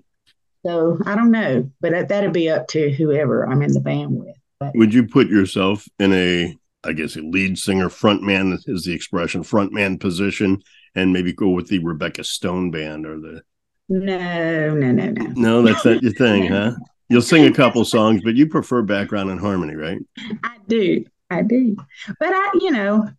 so 0.65 0.99
i 1.07 1.15
don't 1.17 1.33
know 1.33 1.71
but 1.81 2.09
that'd 2.09 2.33
be 2.33 2.49
up 2.49 2.69
to 2.69 2.93
whoever 2.93 3.49
i'm 3.49 3.63
in 3.63 3.73
the 3.73 3.81
band 3.81 4.13
with 4.13 4.37
but, 4.61 4.73
would 4.77 4.95
you 4.95 5.07
put 5.07 5.29
yourself 5.29 5.87
in 5.99 6.13
a 6.13 6.55
i 6.85 6.93
guess 6.93 7.17
a 7.17 7.21
lead 7.21 7.59
singer 7.59 7.89
frontman 7.89 8.59
is 8.67 8.85
the 8.85 8.95
expression 8.95 9.43
frontman 9.43 9.99
position 9.99 10.63
and 10.95 11.13
maybe 11.13 11.33
go 11.33 11.49
with 11.49 11.69
the 11.69 11.79
rebekah 11.79 12.25
stone 12.25 12.71
band 12.71 13.07
or 13.07 13.19
the 13.19 13.43
no 13.89 14.75
no 14.75 14.93
no 14.93 15.11
no. 15.11 15.33
No 15.35 15.63
that's 15.63 15.85
not 15.85 16.03
your 16.03 16.13
thing 16.13 16.47
huh 16.47 16.73
You'll 17.11 17.23
sing 17.23 17.45
a 17.45 17.53
couple 17.53 17.85
songs, 17.85 18.23
but 18.23 18.37
you 18.37 18.47
prefer 18.47 18.83
background 18.83 19.31
and 19.31 19.41
harmony, 19.41 19.75
right? 19.75 19.99
I 20.45 20.59
do. 20.69 21.05
I 21.29 21.43
do. 21.43 21.77
But 22.21 22.29
I, 22.33 22.53
you 22.61 22.71
know, 22.71 23.11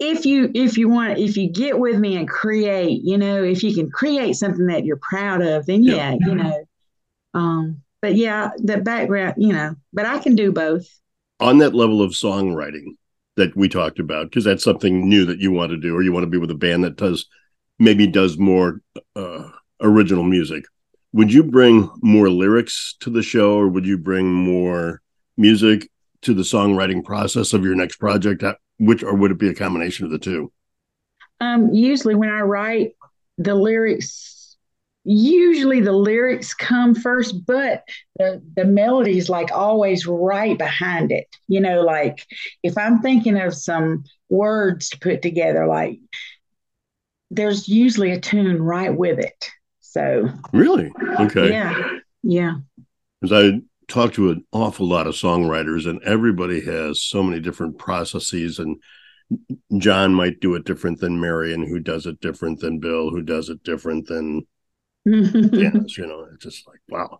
if 0.00 0.26
you 0.26 0.50
if 0.52 0.76
you 0.76 0.88
want 0.88 1.18
if 1.18 1.36
you 1.36 1.48
get 1.48 1.78
with 1.78 1.98
me 1.98 2.16
and 2.16 2.28
create, 2.28 3.02
you 3.04 3.16
know, 3.16 3.44
if 3.44 3.62
you 3.62 3.72
can 3.72 3.88
create 3.88 4.34
something 4.34 4.66
that 4.66 4.84
you're 4.84 4.98
proud 5.00 5.42
of, 5.42 5.66
then 5.66 5.84
yeah, 5.84 6.10
yeah. 6.10 6.26
you 6.26 6.34
know. 6.34 6.64
Um, 7.34 7.82
but 8.02 8.16
yeah, 8.16 8.50
the 8.56 8.78
background, 8.78 9.34
you 9.38 9.52
know, 9.52 9.76
but 9.92 10.06
I 10.06 10.18
can 10.18 10.34
do 10.34 10.50
both. 10.50 10.88
On 11.38 11.58
that 11.58 11.74
level 11.74 12.02
of 12.02 12.10
songwriting 12.10 12.96
that 13.36 13.56
we 13.56 13.68
talked 13.68 14.00
about, 14.00 14.26
because 14.26 14.44
that's 14.44 14.64
something 14.64 15.08
new 15.08 15.24
that 15.26 15.38
you 15.38 15.52
want 15.52 15.70
to 15.70 15.76
do, 15.76 15.94
or 15.94 16.02
you 16.02 16.12
want 16.12 16.24
to 16.24 16.30
be 16.30 16.38
with 16.38 16.50
a 16.50 16.56
band 16.56 16.82
that 16.82 16.96
does 16.96 17.26
maybe 17.78 18.08
does 18.08 18.38
more 18.38 18.80
uh, 19.14 19.48
original 19.80 20.24
music 20.24 20.64
would 21.12 21.32
you 21.32 21.42
bring 21.42 21.90
more 22.02 22.30
lyrics 22.30 22.94
to 23.00 23.10
the 23.10 23.22
show 23.22 23.56
or 23.56 23.68
would 23.68 23.86
you 23.86 23.98
bring 23.98 24.32
more 24.32 25.00
music 25.36 25.88
to 26.22 26.34
the 26.34 26.42
songwriting 26.42 27.04
process 27.04 27.52
of 27.52 27.64
your 27.64 27.74
next 27.74 27.96
project? 27.96 28.44
Which 28.78 29.02
or 29.02 29.14
would 29.14 29.30
it 29.30 29.38
be 29.38 29.48
a 29.48 29.54
combination 29.54 30.04
of 30.04 30.10
the 30.10 30.18
two? 30.18 30.52
Um, 31.40 31.72
usually 31.72 32.14
when 32.14 32.28
i 32.28 32.40
write 32.40 32.92
the 33.38 33.54
lyrics 33.54 34.56
usually 35.04 35.80
the 35.80 35.92
lyrics 35.92 36.52
come 36.52 36.94
first 36.94 37.46
but 37.46 37.82
the 38.18 38.42
the 38.56 38.66
melody's 38.66 39.30
like 39.30 39.50
always 39.50 40.06
right 40.06 40.58
behind 40.58 41.10
it. 41.10 41.26
You 41.48 41.60
know 41.60 41.80
like 41.80 42.26
if 42.62 42.76
i'm 42.76 43.00
thinking 43.00 43.38
of 43.38 43.54
some 43.54 44.04
words 44.28 44.90
to 44.90 44.98
put 44.98 45.22
together 45.22 45.66
like 45.66 45.98
there's 47.30 47.66
usually 47.68 48.12
a 48.12 48.20
tune 48.20 48.60
right 48.60 48.94
with 48.94 49.18
it 49.18 49.50
so 49.90 50.28
really, 50.52 50.92
okay, 51.18 51.50
yeah, 51.50 51.98
yeah. 52.22 52.54
Because 53.20 53.52
I 53.52 53.60
talk 53.88 54.12
to 54.12 54.30
an 54.30 54.44
awful 54.52 54.86
lot 54.86 55.08
of 55.08 55.16
songwriters, 55.16 55.90
and 55.90 56.00
everybody 56.04 56.60
has 56.60 57.02
so 57.02 57.24
many 57.24 57.40
different 57.40 57.76
processes. 57.76 58.60
And 58.60 58.80
John 59.78 60.14
might 60.14 60.38
do 60.38 60.54
it 60.54 60.64
different 60.64 61.00
than 61.00 61.20
Marion, 61.20 61.66
who 61.66 61.80
does 61.80 62.06
it 62.06 62.20
different 62.20 62.60
than 62.60 62.78
Bill, 62.78 63.10
who 63.10 63.20
does 63.20 63.48
it 63.48 63.64
different 63.64 64.06
than 64.06 64.46
Janice. 65.08 65.98
You 65.98 66.06
know, 66.06 66.24
it's 66.34 66.44
just 66.44 66.68
like 66.68 66.78
wow. 66.88 67.18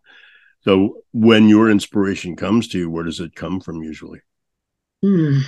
So 0.61 0.99
when 1.11 1.49
your 1.49 1.69
inspiration 1.71 2.37
comes 2.37 2.69
to 2.69 2.79
you, 2.79 2.89
where 2.89 3.03
does 3.03 3.19
it 3.19 3.35
come 3.35 3.59
from 3.59 3.83
usually? 3.83 4.21
Mm. 5.05 5.41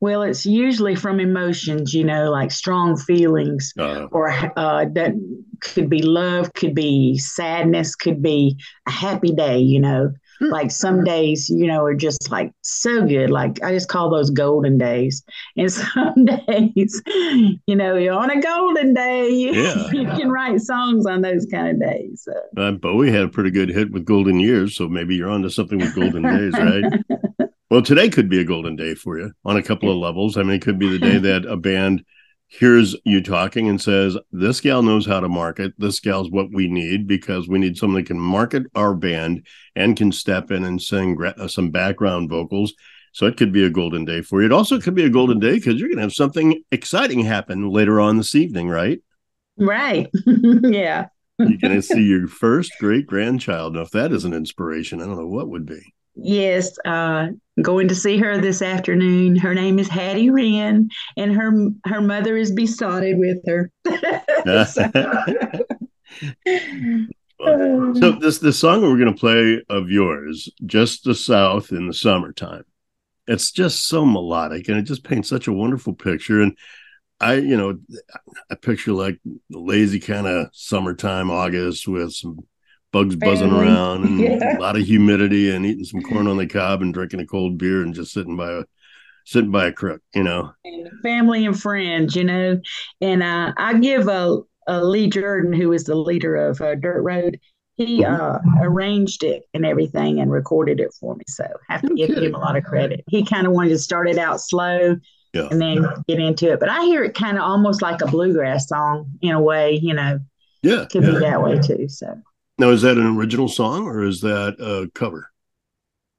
Well, 0.00 0.22
it's 0.22 0.44
usually 0.44 0.94
from 0.94 1.20
emotions, 1.20 1.94
you 1.94 2.04
know, 2.04 2.30
like 2.30 2.50
strong 2.50 2.96
feelings, 2.96 3.72
uh, 3.78 4.06
or 4.12 4.30
uh, 4.56 4.84
that 4.92 5.14
could 5.60 5.88
be 5.88 6.02
love, 6.02 6.52
could 6.52 6.74
be 6.74 7.16
sadness, 7.16 7.94
could 7.94 8.22
be 8.22 8.58
a 8.86 8.90
happy 8.90 9.32
day, 9.32 9.58
you 9.58 9.80
know. 9.80 10.12
Hmm. 10.38 10.50
Like 10.50 10.70
some 10.70 11.02
days, 11.02 11.48
you 11.48 11.66
know, 11.66 11.82
are 11.82 11.94
just 11.94 12.30
like 12.30 12.52
so 12.62 13.06
good. 13.06 13.30
Like 13.30 13.62
I 13.62 13.72
just 13.72 13.88
call 13.88 14.10
those 14.10 14.30
golden 14.30 14.76
days. 14.76 15.22
And 15.56 15.72
some 15.72 16.26
days, 16.26 17.02
you 17.06 17.76
know, 17.76 17.96
you're 17.96 18.14
on 18.14 18.30
a 18.30 18.40
golden 18.40 18.94
day. 18.94 19.30
Yeah. 19.56 19.90
you 19.90 20.04
can 20.04 20.28
write 20.28 20.60
songs 20.60 21.06
on 21.06 21.22
those 21.22 21.46
kind 21.46 21.68
of 21.70 21.80
days. 21.80 22.24
So. 22.24 22.62
Uh, 22.62 22.72
Bowie 22.72 23.10
had 23.10 23.22
a 23.22 23.28
pretty 23.28 23.50
good 23.50 23.70
hit 23.70 23.90
with 23.90 24.04
Golden 24.04 24.38
Years, 24.38 24.76
so 24.76 24.88
maybe 24.88 25.14
you're 25.14 25.30
onto 25.30 25.48
something 25.48 25.78
with 25.78 25.94
Golden 25.94 26.22
Days, 26.22 26.52
right? 26.52 27.48
Well, 27.70 27.82
today 27.82 28.08
could 28.08 28.28
be 28.28 28.40
a 28.40 28.44
golden 28.44 28.76
day 28.76 28.94
for 28.94 29.18
you 29.18 29.32
on 29.44 29.56
a 29.56 29.62
couple 29.62 29.90
of 29.90 29.96
levels. 29.96 30.36
I 30.36 30.42
mean, 30.42 30.52
it 30.52 30.62
could 30.62 30.78
be 30.78 30.88
the 30.88 30.98
day 30.98 31.18
that 31.18 31.44
a 31.46 31.56
band 31.56 32.04
hears 32.48 32.94
you 33.04 33.20
talking 33.20 33.68
and 33.68 33.80
says, 33.80 34.16
This 34.30 34.60
gal 34.60 34.82
knows 34.82 35.04
how 35.04 35.20
to 35.20 35.28
market. 35.28 35.74
This 35.76 35.98
gal's 35.98 36.30
what 36.30 36.52
we 36.52 36.68
need 36.68 37.08
because 37.08 37.48
we 37.48 37.58
need 37.58 37.76
someone 37.76 38.02
that 38.02 38.06
can 38.06 38.20
market 38.20 38.64
our 38.74 38.94
band 38.94 39.46
and 39.74 39.96
can 39.96 40.12
step 40.12 40.50
in 40.50 40.64
and 40.64 40.80
sing 40.80 41.20
uh, 41.24 41.48
some 41.48 41.70
background 41.70 42.30
vocals. 42.30 42.72
So 43.12 43.26
it 43.26 43.36
could 43.36 43.52
be 43.52 43.64
a 43.64 43.70
golden 43.70 44.04
day 44.04 44.22
for 44.22 44.40
you. 44.40 44.46
It 44.46 44.52
also 44.52 44.78
could 44.78 44.94
be 44.94 45.04
a 45.04 45.10
golden 45.10 45.40
day 45.40 45.54
because 45.54 45.80
you're 45.80 45.88
going 45.88 45.96
to 45.96 46.02
have 46.02 46.12
something 46.12 46.62
exciting 46.70 47.20
happen 47.20 47.70
later 47.70 47.98
on 47.98 48.18
this 48.18 48.34
evening, 48.34 48.68
right? 48.68 49.00
Right. 49.56 50.08
yeah. 50.26 51.06
you're 51.38 51.58
going 51.58 51.74
to 51.74 51.82
see 51.82 52.02
your 52.02 52.28
first 52.28 52.72
great 52.78 53.06
grandchild. 53.06 53.74
Now, 53.74 53.80
if 53.80 53.90
that 53.92 54.12
is 54.12 54.26
an 54.26 54.34
inspiration, 54.34 55.00
I 55.00 55.06
don't 55.06 55.16
know 55.16 55.26
what 55.26 55.48
would 55.48 55.64
be. 55.64 55.94
Yes, 56.16 56.76
uh, 56.84 57.28
going 57.62 57.88
to 57.88 57.94
see 57.94 58.16
her 58.18 58.38
this 58.38 58.62
afternoon. 58.62 59.36
Her 59.36 59.54
name 59.54 59.78
is 59.78 59.88
Hattie 59.88 60.30
Wren, 60.30 60.88
and 61.16 61.32
her 61.32 61.68
her 61.84 62.00
mother 62.00 62.36
is 62.36 62.52
besotted 62.52 63.18
with 63.18 63.38
her. 63.46 63.70
so, 68.00 68.12
this 68.12 68.38
the 68.38 68.52
song 68.52 68.82
we're 68.82 68.96
going 68.96 69.12
to 69.12 69.18
play 69.18 69.62
of 69.68 69.90
yours, 69.90 70.48
just 70.64 71.04
the 71.04 71.14
South 71.14 71.70
in 71.70 71.86
the 71.86 71.94
summertime. 71.94 72.64
It's 73.26 73.50
just 73.50 73.86
so 73.86 74.06
melodic, 74.06 74.68
and 74.68 74.78
it 74.78 74.82
just 74.82 75.04
paints 75.04 75.28
such 75.28 75.48
a 75.48 75.52
wonderful 75.52 75.92
picture. 75.92 76.40
And 76.40 76.56
I, 77.20 77.34
you 77.34 77.56
know, 77.56 77.78
I 78.50 78.54
picture 78.54 78.92
like 78.92 79.18
the 79.24 79.58
lazy 79.58 80.00
kind 80.00 80.26
of 80.26 80.48
summertime 80.52 81.30
August 81.30 81.86
with 81.86 82.12
some 82.12 82.46
bugs 82.92 83.16
buzzing 83.16 83.50
Family. 83.50 83.66
around 83.66 84.04
and 84.04 84.20
yeah. 84.40 84.58
a 84.58 84.60
lot 84.60 84.76
of 84.76 84.82
humidity 84.82 85.50
and 85.50 85.66
eating 85.66 85.84
some 85.84 86.02
corn 86.02 86.26
on 86.26 86.36
the 86.36 86.46
cob 86.46 86.82
and 86.82 86.94
drinking 86.94 87.20
a 87.20 87.26
cold 87.26 87.58
beer 87.58 87.82
and 87.82 87.94
just 87.94 88.12
sitting 88.12 88.36
by 88.36 88.50
a 88.50 88.64
sitting 89.24 89.50
by 89.50 89.66
a 89.66 89.72
crook, 89.72 90.00
you 90.14 90.22
know. 90.22 90.52
Family 91.02 91.44
and 91.46 91.60
friends, 91.60 92.14
you 92.14 92.24
know. 92.24 92.60
And 93.00 93.22
uh, 93.22 93.52
I 93.56 93.74
give 93.74 94.08
a, 94.08 94.38
a 94.68 94.84
Lee 94.84 95.08
Jordan, 95.08 95.52
who 95.52 95.72
is 95.72 95.84
the 95.84 95.96
leader 95.96 96.36
of 96.36 96.60
uh, 96.60 96.76
Dirt 96.76 97.02
Road, 97.02 97.38
he 97.76 98.02
mm-hmm. 98.02 98.60
uh, 98.60 98.64
arranged 98.64 99.22
it 99.22 99.42
and 99.52 99.66
everything 99.66 100.20
and 100.20 100.30
recorded 100.32 100.80
it 100.80 100.94
for 100.98 101.14
me. 101.14 101.24
So 101.28 101.44
I 101.44 101.72
have 101.72 101.82
to 101.82 101.92
okay. 101.92 102.06
give 102.06 102.16
him 102.16 102.34
a 102.34 102.38
lot 102.38 102.56
of 102.56 102.64
credit. 102.64 103.04
He 103.08 103.24
kind 103.24 103.46
of 103.46 103.52
wanted 103.52 103.70
to 103.70 103.78
start 103.78 104.08
it 104.08 104.18
out 104.18 104.40
slow 104.40 104.96
yeah. 105.34 105.48
and 105.50 105.60
then 105.60 105.86
get 106.08 106.18
into 106.18 106.52
it. 106.52 106.60
But 106.60 106.70
I 106.70 106.84
hear 106.84 107.04
it 107.04 107.14
kind 107.14 107.36
of 107.36 107.44
almost 107.44 107.82
like 107.82 108.00
a 108.00 108.06
bluegrass 108.06 108.68
song 108.68 109.10
in 109.20 109.32
a 109.32 109.40
way, 109.40 109.78
you 109.82 109.92
know. 109.92 110.18
Yeah. 110.62 110.86
Could 110.90 111.04
yeah. 111.04 111.10
be 111.10 111.18
that 111.18 111.42
way 111.42 111.58
too. 111.58 111.88
So 111.88 112.14
now, 112.58 112.70
is 112.70 112.82
that 112.82 112.96
an 112.96 113.06
original 113.06 113.48
song 113.48 113.86
or 113.86 114.04
is 114.04 114.20
that 114.22 114.56
a 114.58 114.90
cover? 114.94 115.30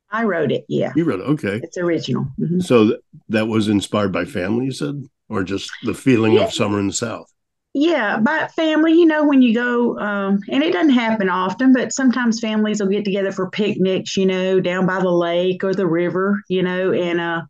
I 0.10 0.24
wrote 0.24 0.52
it. 0.52 0.66
Yeah. 0.70 0.94
You 0.96 1.04
wrote 1.04 1.20
it. 1.20 1.24
Okay. 1.24 1.60
It's 1.64 1.78
original. 1.78 2.28
Mm-hmm. 2.40 2.62
So 2.62 2.90
th- 2.90 3.00
that 3.30 3.48
was 3.48 3.68
inspired 3.68 4.14
by 4.14 4.26
family, 4.26 4.66
you 4.66 4.72
said, 4.72 5.04
or 5.28 5.44
just 5.44 5.70
the 5.84 5.94
feeling 5.94 6.34
Yeah. 6.34 6.46
of 6.46 6.54
summer 6.54 6.80
in 6.80 6.88
the 6.88 6.94
South? 6.94 7.32
Yeah, 7.74 8.18
by 8.18 8.48
family, 8.56 8.94
you 8.94 9.06
know, 9.06 9.28
when 9.28 9.42
you 9.42 9.54
go, 9.54 10.00
um, 10.00 10.40
and 10.50 10.64
it 10.64 10.74
doesn't 10.74 10.94
happen 10.94 11.30
often, 11.30 11.74
but 11.74 11.94
sometimes 11.94 12.40
families 12.40 12.82
will 12.82 12.88
get 12.88 13.06
together 13.06 13.32
for 13.32 13.52
picnics, 13.52 14.18
you 14.18 14.26
know, 14.26 14.60
down 14.60 14.88
by 14.88 15.00
the 15.00 15.12
lake 15.12 15.64
or 15.64 15.76
the 15.76 15.86
river, 15.86 16.42
you 16.50 16.64
know, 16.64 16.92
and 16.94 17.20
uh, 17.20 17.42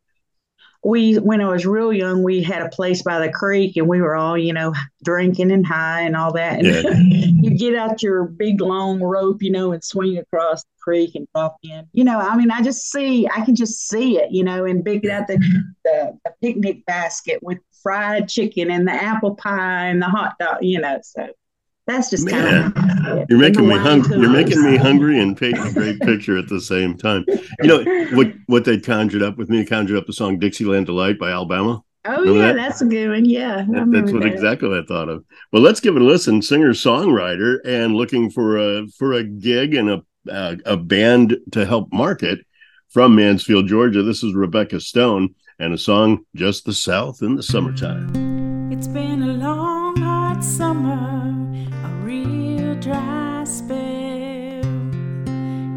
we, 0.88 1.16
when 1.16 1.42
I 1.42 1.50
was 1.50 1.66
real 1.66 1.92
young, 1.92 2.24
we 2.24 2.42
had 2.42 2.62
a 2.62 2.70
place 2.70 3.02
by 3.02 3.20
the 3.20 3.30
creek, 3.30 3.76
and 3.76 3.90
we 3.90 4.02
were 4.02 4.16
all, 4.16 4.38
you 4.38 4.54
know, 4.54 4.74
drinking 5.04 5.52
and 5.52 5.66
high 5.66 6.02
and 6.02 6.16
all 6.16 6.32
that. 6.34 6.60
And 6.60 6.66
Yeah. 6.66 7.26
you 7.42 7.58
get 7.58 7.76
out 7.76 8.02
your 8.02 8.24
big 8.24 8.62
long 8.62 9.02
rope, 9.02 9.44
you 9.44 9.52
know, 9.52 9.74
and 9.74 9.84
swing 9.84 10.18
across 10.18 10.64
the 10.64 10.70
creek 10.80 11.14
and 11.16 11.28
drop 11.36 11.58
in. 11.62 11.86
You 11.92 12.06
know, 12.06 12.18
I 12.18 12.38
mean, 12.38 12.52
I 12.52 12.62
just 12.62 12.90
see, 12.90 13.28
I 13.28 13.44
can 13.44 13.54
just 13.54 13.90
see 13.90 14.18
it, 14.18 14.32
you 14.32 14.46
know, 14.46 14.64
and 14.64 14.82
big 14.82 15.06
out 15.08 15.28
the, 15.28 15.38
the 15.84 16.18
the 16.24 16.34
picnic 16.42 16.86
basket 16.86 17.40
with 17.44 17.58
fried 17.84 18.30
chicken 18.30 18.72
and 18.72 18.88
the 18.88 18.94
apple 18.94 19.36
pie 19.36 19.88
and 19.88 20.02
the 20.02 20.08
hot 20.08 20.36
dog, 20.40 20.60
you 20.62 20.80
know. 20.80 21.00
So 21.04 21.28
that's 21.88 22.10
just 22.10 22.28
kind 22.30 22.74
of 22.76 23.26
You're 23.30 23.40
making 23.40 23.68
me 23.68 23.76
hungry. 23.78 24.18
You're 24.20 24.30
making 24.30 24.64
me 24.64 24.76
hungry 24.78 25.20
and 25.20 25.36
painting 25.38 25.66
a 25.66 25.74
great 25.74 26.00
picture 26.02 26.38
at 26.38 26.48
the 26.50 26.62
same 26.62 26.98
time. 26.98 27.26
You 27.62 27.68
know 27.68 27.84
what? 28.16 28.34
What 28.48 28.66
they 28.66 28.78
conjured 28.80 29.24
up 29.24 29.38
with 29.38 29.50
me 29.50 29.66
conjured 29.66 29.98
up 29.98 30.06
the 30.06 30.14
song 30.14 30.38
"Dixieland 30.40 30.86
Delight" 30.88 31.18
by 31.18 31.32
Alabama. 31.32 31.82
Oh 32.06 32.22
Remember 32.22 32.40
yeah, 32.40 32.48
that? 32.48 32.56
that's 32.56 32.82
a 32.82 32.86
good 32.86 33.10
one. 33.10 33.26
Yeah, 33.26 33.66
That- 33.70 33.92
that's 33.92 34.12
what 34.14 34.22
that. 34.24 34.32
exactly 34.34 34.78
I 34.78 34.84
thought 34.88 35.10
of. 35.10 35.26
Well, 35.52 35.62
let's 35.62 35.80
give 35.82 35.96
it 35.96 36.02
a 36.02 36.06
listen. 36.06 36.42
Singer 36.42 36.72
songwriter 36.72 37.58
and 37.66 37.96
looking 37.96 38.30
for 38.30 38.58
a 38.58 38.88
for 38.98 39.14
a 39.14 39.24
gig 39.24 39.74
and 39.74 39.90
a 39.90 40.04
uh, 40.32 40.56
a 40.66 40.76
band 40.78 41.38
to 41.52 41.66
help 41.66 41.92
market 41.94 42.40
from 42.90 43.16
Mansfield, 43.16 43.68
Georgia. 43.68 44.04
This 44.04 44.24
is 44.24 44.34
Rebekah 44.36 44.80
Stone 44.82 45.36
and 45.60 45.74
a 45.74 45.78
song 45.78 46.26
"Just 46.36 46.66
the 46.66 46.74
South 46.74 47.22
in 47.22 47.36
the 47.36 47.44
Summertime." 47.44 48.72
It's 48.72 48.88
been 48.88 49.24
a 49.24 49.34
long, 49.34 49.96
hot 49.98 50.44
summer, 50.44 50.94
a 50.94 51.00
real 51.02 51.17
dry 52.80 53.44
spell. 53.44 54.66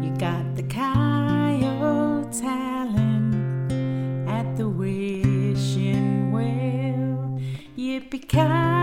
You 0.03 0.13
got 0.17 0.55
the 0.55 0.63
coyotes 0.63 2.39
howling 2.41 4.25
at 4.27 4.55
the 4.57 4.69
wishing 4.69 6.31
well. 6.31 7.39
Yippee 7.77 8.27
ki 8.27 8.80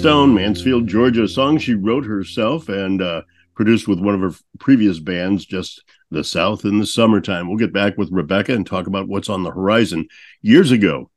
Stone, 0.00 0.32
Mansfield, 0.32 0.86
Georgia, 0.86 1.28
song 1.28 1.58
she 1.58 1.74
wrote 1.74 2.06
herself 2.06 2.70
and 2.70 3.02
uh, 3.02 3.20
produced 3.54 3.86
with 3.86 4.00
one 4.00 4.14
of 4.14 4.22
her 4.22 4.32
previous 4.58 4.98
bands, 4.98 5.44
just 5.44 5.84
the 6.10 6.24
South 6.24 6.64
in 6.64 6.78
the 6.78 6.86
summertime. 6.86 7.46
We'll 7.46 7.58
get 7.58 7.74
back 7.74 7.98
with 7.98 8.10
Rebekah 8.10 8.54
and 8.54 8.66
talk 8.66 8.86
about 8.86 9.08
what's 9.08 9.28
on 9.28 9.42
the 9.42 9.50
horizon. 9.50 10.08
Years 10.40 10.70
ago, 10.70 11.10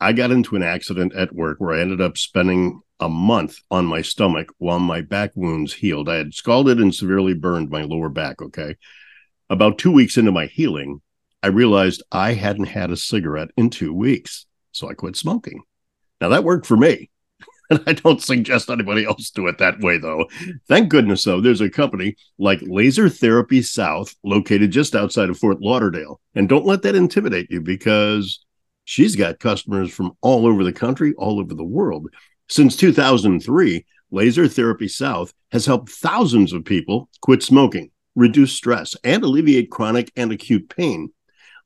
I 0.00 0.14
got 0.14 0.30
into 0.30 0.56
an 0.56 0.62
accident 0.62 1.14
at 1.14 1.34
work 1.34 1.58
where 1.60 1.74
I 1.74 1.82
ended 1.82 2.00
up 2.00 2.16
spending 2.16 2.80
a 2.98 3.10
month 3.10 3.58
on 3.70 3.84
my 3.84 4.00
stomach 4.00 4.50
while 4.56 4.78
my 4.78 5.02
back 5.02 5.32
wounds 5.34 5.74
healed. 5.74 6.08
I 6.08 6.14
had 6.14 6.32
scalded 6.32 6.80
and 6.80 6.94
severely 6.94 7.34
burned 7.34 7.68
my 7.68 7.82
lower 7.82 8.08
back. 8.08 8.40
Okay. 8.40 8.78
About 9.50 9.76
two 9.76 9.92
weeks 9.92 10.16
into 10.16 10.32
my 10.32 10.46
healing, 10.46 11.02
I 11.42 11.48
realized 11.48 12.02
I 12.10 12.32
hadn't 12.32 12.68
had 12.68 12.90
a 12.90 12.96
cigarette 12.96 13.50
in 13.58 13.68
two 13.68 13.92
weeks. 13.92 14.46
So 14.72 14.88
I 14.88 14.94
quit 14.94 15.14
smoking. 15.14 15.62
Now 16.22 16.30
that 16.30 16.42
worked 16.42 16.64
for 16.64 16.78
me. 16.78 17.10
And 17.70 17.82
I 17.86 17.92
don't 17.92 18.22
suggest 18.22 18.68
anybody 18.68 19.04
else 19.04 19.30
do 19.30 19.46
it 19.46 19.58
that 19.58 19.80
way, 19.80 19.98
though. 19.98 20.28
Thank 20.68 20.88
goodness, 20.88 21.24
though, 21.24 21.40
there's 21.40 21.60
a 21.60 21.70
company 21.70 22.16
like 22.38 22.60
Laser 22.62 23.08
Therapy 23.08 23.62
South 23.62 24.14
located 24.24 24.72
just 24.72 24.94
outside 24.94 25.30
of 25.30 25.38
Fort 25.38 25.60
Lauderdale. 25.60 26.20
And 26.34 26.48
don't 26.48 26.66
let 26.66 26.82
that 26.82 26.94
intimidate 26.94 27.50
you 27.50 27.60
because 27.60 28.44
she's 28.84 29.16
got 29.16 29.38
customers 29.38 29.92
from 29.92 30.12
all 30.20 30.46
over 30.46 30.64
the 30.64 30.72
country, 30.72 31.14
all 31.16 31.40
over 31.40 31.54
the 31.54 31.64
world. 31.64 32.08
Since 32.48 32.76
2003, 32.76 33.86
Laser 34.10 34.48
Therapy 34.48 34.88
South 34.88 35.32
has 35.52 35.66
helped 35.66 35.90
thousands 35.90 36.52
of 36.52 36.64
people 36.64 37.08
quit 37.20 37.42
smoking, 37.42 37.90
reduce 38.16 38.52
stress, 38.52 38.96
and 39.04 39.22
alleviate 39.22 39.70
chronic 39.70 40.10
and 40.16 40.32
acute 40.32 40.68
pain. 40.68 41.10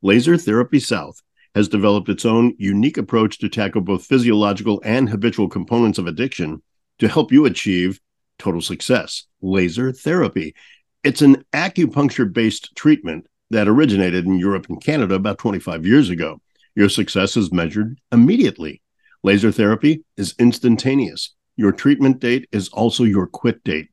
Laser 0.03 0.37
Therapy 0.37 0.79
South 0.79 1.23
has 1.55 1.69
developed 1.69 2.09
its 2.09 2.25
own 2.25 2.55
unique 2.59 2.99
approach 2.99 3.39
to 3.39 3.49
tackle 3.49 3.81
both 3.81 4.05
physiological 4.05 4.81
and 4.85 5.09
habitual 5.09 5.49
components 5.49 5.99
of 5.99 6.07
addiction 6.07 6.63
to 6.99 7.09
help 7.09 7.31
you 7.31 7.45
achieve 7.45 8.01
total 8.39 8.61
success. 8.61 9.25
Laser 9.41 9.93
therapy. 9.93 10.55
It's 11.03 11.23
an 11.23 11.45
acupuncture 11.53 12.33
based 12.33 12.75
treatment 12.75 13.27
that 13.51 13.69
originated 13.69 14.27
in 14.27 14.39
Europe 14.39 14.67
and 14.69 14.83
Canada 14.83 15.15
about 15.15 15.39
25 15.39 15.87
years 15.87 16.11
ago. 16.11 16.41
Your 16.75 16.89
success 16.89 17.37
is 17.37 17.53
measured 17.53 17.99
immediately. 18.11 18.83
Laser 19.23 19.53
therapy 19.53 20.05
is 20.17 20.35
instantaneous. 20.39 21.35
Your 21.57 21.73
treatment 21.73 22.19
date 22.19 22.49
is 22.53 22.69
also 22.71 23.05
your 23.05 23.27
quit 23.27 23.63
date. 23.63 23.89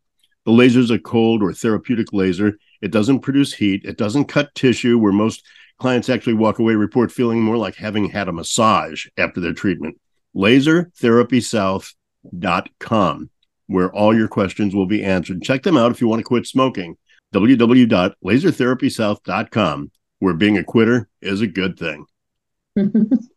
The 0.45 0.51
laser 0.51 0.79
is 0.79 0.89
a 0.89 0.97
cold 0.97 1.43
or 1.43 1.53
therapeutic 1.53 2.11
laser. 2.11 2.57
It 2.81 2.91
doesn't 2.91 3.19
produce 3.19 3.53
heat. 3.53 3.85
It 3.85 3.97
doesn't 3.97 4.25
cut 4.25 4.55
tissue, 4.55 4.97
where 4.97 5.11
most 5.11 5.45
clients 5.81 6.07
actually 6.09 6.35
walk 6.35 6.59
away 6.59 6.75
report 6.75 7.11
feeling 7.11 7.41
more 7.41 7.57
like 7.57 7.75
having 7.75 8.07
had 8.07 8.27
a 8.27 8.31
massage 8.31 9.07
after 9.17 9.41
their 9.41 9.51
treatment. 9.51 9.99
LaserTherapySouth.com, 10.35 13.29
where 13.65 13.91
all 13.91 14.15
your 14.15 14.27
questions 14.27 14.75
will 14.75 14.85
be 14.85 15.03
answered. 15.03 15.41
Check 15.41 15.63
them 15.63 15.77
out 15.77 15.89
if 15.91 15.99
you 15.99 16.07
want 16.07 16.19
to 16.19 16.23
quit 16.23 16.45
smoking. 16.45 16.97
www.lasertherapysouth.com, 17.33 19.91
where 20.19 20.33
being 20.35 20.59
a 20.59 20.63
quitter 20.63 21.09
is 21.19 21.41
a 21.41 21.47
good 21.47 21.79
thing. 21.79 22.05
Isn't 22.75 23.31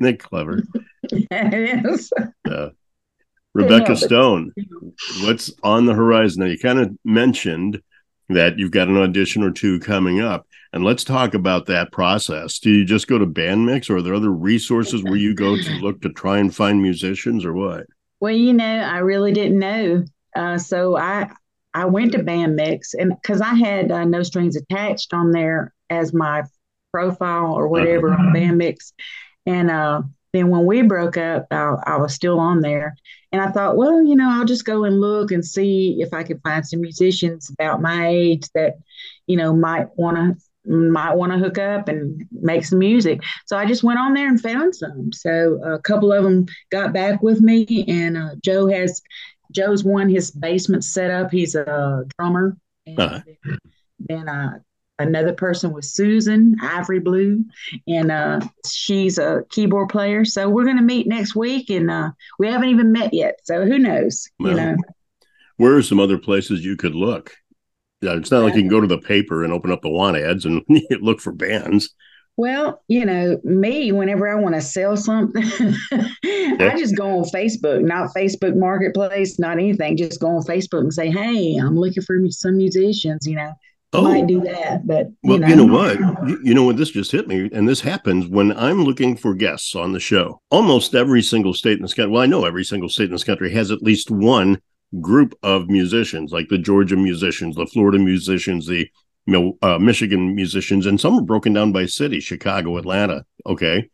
that 0.00 0.20
clever? 0.20 0.62
it 1.02 1.84
is. 1.84 2.12
Uh, 2.48 2.68
Rebekah. 3.54 3.96
Stone, 3.96 4.52
what's 5.22 5.52
on 5.64 5.86
the 5.86 5.94
horizon? 5.94 6.44
Now, 6.44 6.46
you 6.46 6.60
kind 6.60 6.78
of 6.78 6.96
mentioned 7.04 7.82
that 8.34 8.58
you've 8.58 8.70
got 8.70 8.88
an 8.88 8.96
audition 8.96 9.42
or 9.42 9.50
two 9.50 9.80
coming 9.80 10.20
up, 10.20 10.46
and 10.72 10.84
let's 10.84 11.04
talk 11.04 11.34
about 11.34 11.66
that 11.66 11.92
process. 11.92 12.58
Do 12.58 12.70
you 12.70 12.84
just 12.84 13.08
go 13.08 13.18
to 13.18 13.26
Bandmix, 13.26 13.90
or 13.90 13.96
are 13.96 14.02
there 14.02 14.14
other 14.14 14.32
resources 14.32 15.02
where 15.02 15.16
you 15.16 15.34
go 15.34 15.56
to 15.56 15.70
look 15.80 16.00
to 16.02 16.10
try 16.10 16.38
and 16.38 16.54
find 16.54 16.82
musicians, 16.82 17.44
or 17.44 17.52
what? 17.52 17.86
Well, 18.20 18.34
you 18.34 18.52
know, 18.52 18.64
I 18.64 18.98
really 18.98 19.32
didn't 19.32 19.58
know. 19.58 20.04
Uh, 20.36 20.58
so 20.58 20.96
I 20.96 21.30
I 21.74 21.86
went 21.86 22.12
to 22.12 22.18
Bandmix 22.18 22.94
and 22.98 23.12
because 23.20 23.40
I 23.40 23.54
had 23.54 23.90
uh, 23.90 24.04
no 24.04 24.22
strings 24.22 24.56
attached 24.56 25.14
on 25.14 25.30
there 25.30 25.72
as 25.88 26.12
my 26.12 26.42
profile 26.92 27.52
or 27.52 27.68
whatever 27.68 28.12
on 28.12 28.32
Bandmix, 28.34 28.92
and 29.46 29.70
uh, 29.70 30.02
then 30.32 30.48
when 30.48 30.64
we 30.66 30.82
broke 30.82 31.16
up, 31.16 31.46
I, 31.50 31.74
I 31.86 31.96
was 31.98 32.14
still 32.14 32.38
on 32.38 32.60
there, 32.60 32.94
and 33.32 33.40
I 33.42 33.50
thought, 33.50 33.76
well, 33.76 34.04
you 34.04 34.14
know, 34.16 34.28
I'll 34.30 34.44
just 34.44 34.64
go 34.64 34.84
and 34.84 35.00
look 35.00 35.30
and 35.32 35.44
see 35.44 35.96
if 36.00 36.12
I 36.14 36.22
can 36.22 36.38
find 36.40 36.66
some 36.66 36.80
musicians 36.80 37.50
about 37.50 37.82
my 37.82 38.08
age 38.08 38.48
that, 38.54 38.74
you 39.26 39.36
know, 39.36 39.54
might 39.54 39.88
want 39.96 40.16
to 40.16 40.36
might 40.66 41.14
want 41.16 41.32
to 41.32 41.38
hook 41.38 41.56
up 41.56 41.88
and 41.88 42.22
make 42.32 42.64
some 42.66 42.78
music. 42.78 43.22
So 43.46 43.56
I 43.56 43.64
just 43.64 43.82
went 43.82 43.98
on 43.98 44.12
there 44.12 44.28
and 44.28 44.38
found 44.38 44.76
some. 44.76 45.10
So 45.10 45.58
a 45.64 45.78
couple 45.78 46.12
of 46.12 46.22
them 46.22 46.46
got 46.70 46.92
back 46.92 47.22
with 47.22 47.40
me, 47.40 47.84
and 47.88 48.16
uh, 48.16 48.34
Joe 48.44 48.66
has 48.66 49.00
Joe's 49.52 49.84
won 49.84 50.08
his 50.08 50.30
basement 50.30 50.84
set 50.84 51.10
up. 51.10 51.30
He's 51.30 51.54
a 51.54 52.04
drummer, 52.18 52.56
and 52.86 53.00
Uh-huh. 53.00 53.20
then, 53.44 53.58
then 54.00 54.28
uh, 54.28 54.58
another 55.00 55.32
person 55.32 55.72
was 55.72 55.92
Susan 55.92 56.56
Ivory 56.62 57.00
Blue, 57.00 57.44
and 57.86 58.10
uh, 58.10 58.40
she's 58.66 59.18
a 59.18 59.44
keyboard 59.50 59.88
player. 59.88 60.24
So 60.24 60.48
we're 60.48 60.64
going 60.64 60.76
to 60.76 60.82
meet 60.82 61.06
next 61.06 61.34
week, 61.34 61.70
and 61.70 61.90
uh, 61.90 62.10
we 62.38 62.48
haven't 62.48 62.68
even 62.68 62.92
met 62.92 63.12
yet. 63.12 63.40
So 63.44 63.64
who 63.64 63.78
knows? 63.78 64.28
Well, 64.38 64.50
you 64.50 64.56
know. 64.56 64.76
Where 65.56 65.76
are 65.76 65.82
some 65.82 66.00
other 66.00 66.18
places 66.18 66.64
you 66.64 66.76
could 66.76 66.94
look? 66.94 67.32
Yeah, 68.00 68.14
it's 68.14 68.30
not 68.30 68.42
like 68.42 68.54
you 68.54 68.62
can 68.62 68.70
go 68.70 68.80
to 68.80 68.86
the 68.86 68.98
paper 68.98 69.44
and 69.44 69.52
open 69.52 69.70
up 69.70 69.82
the 69.82 69.90
want 69.90 70.16
ads 70.16 70.46
and 70.46 70.64
look 71.00 71.20
for 71.20 71.32
bands. 71.32 71.94
Well, 72.36 72.82
you 72.88 73.04
know, 73.04 73.38
me, 73.44 73.92
whenever 73.92 74.26
I 74.26 74.40
want 74.40 74.54
to 74.54 74.62
sell 74.62 74.96
something, 74.96 75.42
I 75.92 76.74
just 76.78 76.96
go 76.96 77.18
on 77.18 77.24
Facebook, 77.24 77.82
not 77.82 78.14
Facebook 78.16 78.56
Marketplace, 78.56 79.38
not 79.38 79.58
anything. 79.58 79.98
Just 79.98 80.20
go 80.20 80.28
on 80.28 80.42
Facebook 80.44 80.80
and 80.80 80.94
say, 80.94 81.10
hey, 81.10 81.56
I'm 81.56 81.76
looking 81.76 82.02
for 82.02 82.16
some 82.30 82.56
musicians, 82.56 83.26
you 83.26 83.36
know. 83.36 83.52
Oh, 83.92 84.04
Might 84.04 84.28
do 84.28 84.40
that, 84.42 84.86
but 84.86 85.06
you 85.08 85.30
Well, 85.30 85.38
know, 85.40 85.48
you 85.48 85.56
know 85.56 85.64
what? 85.66 85.98
You, 86.28 86.40
you 86.44 86.54
know 86.54 86.62
what? 86.62 86.76
This 86.76 86.90
just 86.90 87.10
hit 87.10 87.26
me, 87.26 87.50
and 87.52 87.68
this 87.68 87.80
happens 87.80 88.28
when 88.28 88.56
I'm 88.56 88.84
looking 88.84 89.16
for 89.16 89.34
guests 89.34 89.74
on 89.74 89.92
the 89.92 89.98
show. 89.98 90.40
Almost 90.50 90.94
every 90.94 91.22
single 91.22 91.54
state 91.54 91.76
in 91.78 91.82
this 91.82 91.94
country, 91.94 92.12
well, 92.12 92.22
I 92.22 92.26
know 92.26 92.44
every 92.44 92.64
single 92.64 92.88
state 92.88 93.06
in 93.06 93.10
this 93.10 93.24
country 93.24 93.52
has 93.52 93.72
at 93.72 93.82
least 93.82 94.08
one 94.10 94.60
group 95.00 95.34
of 95.42 95.68
musicians, 95.68 96.30
like 96.30 96.48
the 96.48 96.58
Georgia 96.58 96.96
musicians, 96.96 97.56
the 97.56 97.66
Florida 97.66 97.98
musicians, 97.98 98.66
the 98.66 98.88
uh, 99.62 99.78
Michigan 99.78 100.34
musicians, 100.36 100.86
and 100.86 101.00
some 101.00 101.18
are 101.18 101.22
broken 101.22 101.52
down 101.52 101.72
by 101.72 101.86
city: 101.86 102.20
Chicago, 102.20 102.76
Atlanta. 102.76 103.24
Okay, 103.44 103.88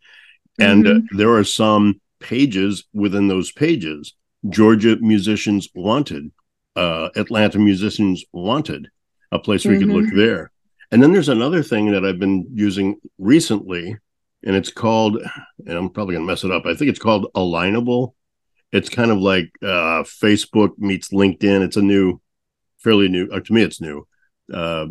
and 0.58 0.84
Mhm. 0.84 0.96
uh, 0.96 1.16
there 1.16 1.34
are 1.34 1.44
some 1.44 2.00
pages 2.20 2.84
within 2.92 3.28
those 3.28 3.50
pages: 3.50 4.14
Georgia 4.50 4.96
musicians 5.00 5.68
wanted, 5.74 6.30
uh, 6.76 7.08
Atlanta 7.16 7.58
musicians 7.58 8.24
wanted. 8.32 8.88
A 9.32 9.38
place 9.38 9.64
where 9.64 9.74
you 9.74 9.80
could 9.80 9.94
look 9.94 10.14
there. 10.14 10.50
And 10.92 11.02
then 11.02 11.12
there's 11.12 11.28
another 11.28 11.62
thing 11.62 11.90
that 11.92 12.04
I've 12.04 12.18
been 12.20 12.46
using 12.54 12.96
recently, 13.18 13.96
and 14.44 14.54
it's 14.56 14.70
called, 14.70 15.18
and 15.66 15.76
I'm 15.76 15.90
probably 15.90 16.14
going 16.14 16.26
to 16.26 16.32
mess 16.32 16.44
it 16.44 16.52
up. 16.52 16.64
I 16.64 16.74
think 16.74 16.90
it's 16.90 17.00
called 17.00 17.26
Alignable. 17.34 18.14
It's 18.72 18.88
kind 18.88 19.10
of 19.10 19.18
like 19.18 19.50
uh, 19.62 20.04
Facebook 20.04 20.78
meets 20.78 21.08
LinkedIn. 21.12 21.62
It's 21.62 21.76
a 21.76 21.82
new, 21.82 22.20
fairly 22.78 23.08
new, 23.08 23.28
uh, 23.32 23.40
to 23.40 23.52
me, 23.52 23.62
it's 23.62 23.80
new 23.80 24.06
uh, 24.54 24.86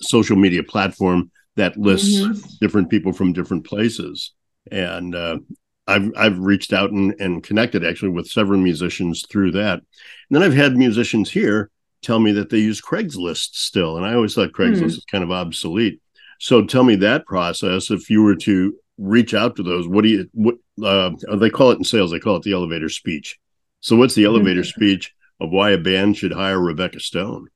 social 0.00 0.36
media 0.36 0.62
platform 0.62 1.30
that 1.56 1.76
lists 1.76 2.20
Mhm. 2.20 2.58
different 2.58 2.90
people 2.90 3.12
from 3.12 3.32
different 3.32 3.64
places. 3.64 4.32
And 4.70 5.14
uh, 5.14 5.38
I've 5.86 6.10
I've 6.16 6.38
reached 6.38 6.72
out 6.72 6.90
and, 6.90 7.14
and 7.18 7.42
connected 7.42 7.84
actually 7.84 8.10
with 8.10 8.26
several 8.28 8.60
musicians 8.60 9.24
through 9.30 9.52
that. 9.52 9.78
And 9.78 10.30
then 10.30 10.42
I've 10.42 10.54
had 10.54 10.76
musicians 10.76 11.30
here 11.30 11.70
tell 12.02 12.18
me 12.18 12.32
that 12.32 12.50
they 12.50 12.58
use 12.58 12.80
Craigslist 12.80 13.50
still, 13.54 13.96
and 13.96 14.06
I 14.06 14.14
always 14.14 14.34
thought 14.34 14.52
Craigslist 14.52 14.78
Hmm. 14.80 14.84
is 14.86 15.04
kind 15.10 15.24
of 15.24 15.30
obsolete. 15.30 16.00
So 16.38 16.64
tell 16.64 16.84
me 16.84 16.96
that 16.96 17.26
process. 17.26 17.90
If 17.90 18.08
you 18.10 18.22
were 18.22 18.36
to 18.36 18.74
reach 18.98 19.34
out 19.34 19.56
to 19.56 19.62
those, 19.62 19.86
what 19.88 20.04
do 20.04 20.08
you 20.10 20.28
what 20.32 20.56
uh, 20.82 21.10
they 21.36 21.50
call 21.50 21.70
it 21.70 21.78
in 21.78 21.84
sales? 21.84 22.10
They 22.10 22.18
call 22.18 22.36
it 22.36 22.42
the 22.42 22.52
elevator 22.52 22.88
speech. 22.88 23.38
So 23.80 23.96
what's 23.96 24.14
the 24.14 24.24
elevator 24.24 24.64
speech 24.64 25.12
of 25.40 25.50
why 25.50 25.70
a 25.70 25.78
band 25.78 26.16
should 26.16 26.32
hire 26.32 26.60
Rebekah 26.60 27.00
Stone? 27.00 27.48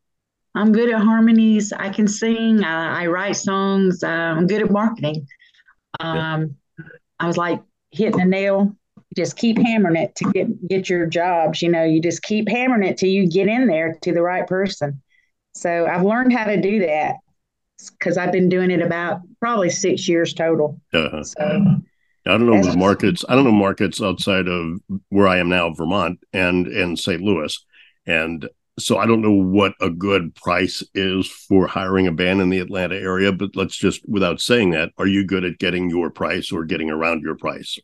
I'm 0.55 0.73
good 0.73 0.91
at 0.91 1.01
harmonies. 1.01 1.73
I 1.73 1.89
can 1.89 2.07
sing. 2.07 2.63
I, 2.63 3.03
I 3.03 3.07
write 3.09 3.37
songs. 3.37 4.03
Uh, 4.05 4.09
I'm 4.09 4.47
good 4.47 4.63
at 4.63 4.71
marketing. 4.71 5.27
Um, 6.01 6.57
I 7.19 7.27
was 7.27 7.37
like 7.37 7.61
hitting 7.91 8.21
a 8.21 8.25
nail. 8.25 8.77
Just 9.17 9.37
keep 9.37 9.59
hammering 9.59 9.97
it 9.97 10.15
to 10.17 10.33
get 10.33 10.69
get 10.69 10.89
your 10.89 11.07
jobs. 11.07 11.63
You 11.63 11.71
know, 11.71 11.85
you 11.85 12.01
just 12.01 12.23
keep 12.23 12.49
hammering 12.49 12.83
it 12.83 12.99
till 12.99 13.11
you 13.11 13.29
get 13.29 13.49
in 13.49 13.67
there 13.67 13.97
to 14.03 14.13
the 14.13 14.23
right 14.23 14.47
person. 14.47 15.03
So 15.55 15.87
I've 15.87 16.03
learned 16.05 16.33
how 16.33 16.45
to 16.45 16.61
do 16.61 16.81
that 16.81 17.17
because 17.99 18.17
I've 18.19 18.33
been 18.33 18.49
doing 18.49 18.71
it 18.71 18.83
about 18.83 19.21
probably 19.41 19.71
six 19.71 20.09
years 20.09 20.35
total. 20.35 20.81
Uh, 20.93 21.23
So 21.23 21.41
I 22.27 22.31
don't 22.31 22.47
know 22.47 22.63
the 22.63 22.77
markets. 22.77 23.25
I 23.29 23.35
don't 23.35 23.45
know 23.45 23.53
markets 23.53 24.01
outside 24.01 24.49
of 24.49 24.79
where 25.11 25.29
I 25.29 25.39
am 25.39 25.49
now, 25.49 25.71
Vermont 25.71 26.19
and 26.33 26.67
and 26.67 26.99
St. 26.99 27.21
Louis, 27.21 27.57
and 28.07 28.49
so 28.79 28.99
I 28.99 29.07
don't 29.07 29.21
know 29.21 29.31
what 29.31 29.75
a 29.81 29.91
good 29.91 30.35
price 30.35 30.83
is 30.95 31.29
for 31.29 31.67
hiring 31.67 32.07
a 32.07 32.13
band 32.13 32.41
in 32.41 32.51
the 32.51 32.59
Atlanta 32.59 32.97
area. 32.97 33.31
But 33.31 33.51
let's 33.55 33.77
just, 33.77 34.01
without 34.09 34.41
saying 34.41 34.71
that, 34.71 34.91
are 34.99 35.07
you 35.07 35.25
good 35.25 35.45
at 35.45 35.59
getting 35.59 35.89
your 35.89 36.11
price 36.11 36.51
or 36.51 36.65
getting 36.65 36.91
around 36.91 37.23
your 37.23 37.37
price? 37.37 37.79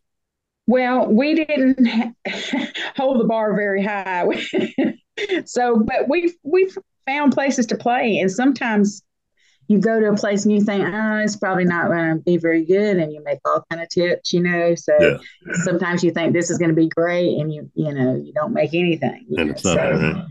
Well, 0.66 1.08
we 1.08 1.34
didn't 1.34 2.14
hold 2.96 3.20
the 3.20 3.24
bar 3.24 3.54
very 3.54 3.82
high. 3.82 4.26
so, 5.44 5.76
but 5.76 6.08
we've 6.08 6.34
we've 6.42 6.76
found 7.06 7.32
places 7.32 7.66
to 7.66 7.76
play, 7.76 8.18
and 8.18 8.30
sometimes 8.30 9.02
you 9.68 9.78
go 9.78 10.00
to 10.00 10.08
a 10.08 10.16
place 10.16 10.44
and 10.44 10.52
you 10.52 10.60
think, 10.60 10.84
oh, 10.84 11.18
it's 11.18 11.36
probably 11.36 11.64
not 11.64 11.86
going 11.86 12.16
to 12.16 12.22
be 12.22 12.36
very 12.36 12.64
good, 12.64 12.96
and 12.96 13.12
you 13.12 13.22
make 13.22 13.38
all 13.44 13.64
kind 13.70 13.80
of 13.80 13.88
tips, 13.88 14.32
you 14.32 14.40
know. 14.40 14.74
So 14.74 14.92
Yeah. 15.00 15.54
sometimes 15.64 16.02
you 16.02 16.10
think 16.10 16.32
this 16.32 16.50
is 16.50 16.58
going 16.58 16.70
to 16.70 16.74
be 16.74 16.88
great, 16.88 17.38
and 17.38 17.52
you 17.52 17.70
you 17.74 17.92
know 17.94 18.16
you 18.16 18.32
don't 18.32 18.52
make 18.52 18.74
anything. 18.74 19.26
And 19.36 19.46
know, 19.46 19.52
it's 19.52 19.64
not, 19.64 19.76
so, 19.76 19.90
right? 19.90 20.24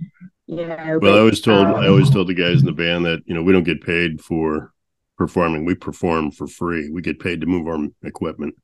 You 0.48 0.66
know, 0.68 1.00
Well, 1.02 1.16
I 1.16 1.20
always 1.20 1.42
told 1.42 1.68
I 1.68 1.86
um, 1.86 1.90
always 1.90 2.10
told 2.10 2.28
the 2.28 2.34
guys 2.34 2.60
in 2.60 2.66
the 2.66 2.72
band 2.72 3.06
that 3.06 3.22
you 3.26 3.34
know 3.34 3.44
we 3.44 3.54
don't 3.54 3.64
get 3.64 3.82
paid 3.82 4.20
for 4.20 4.74
performing. 5.18 5.64
We 5.64 5.76
perform 5.76 6.32
for 6.32 6.48
free. 6.48 6.90
We 6.90 7.02
get 7.02 7.20
paid 7.20 7.40
to 7.42 7.48
move 7.48 7.68
our 7.68 7.78
equipment. 8.04 8.56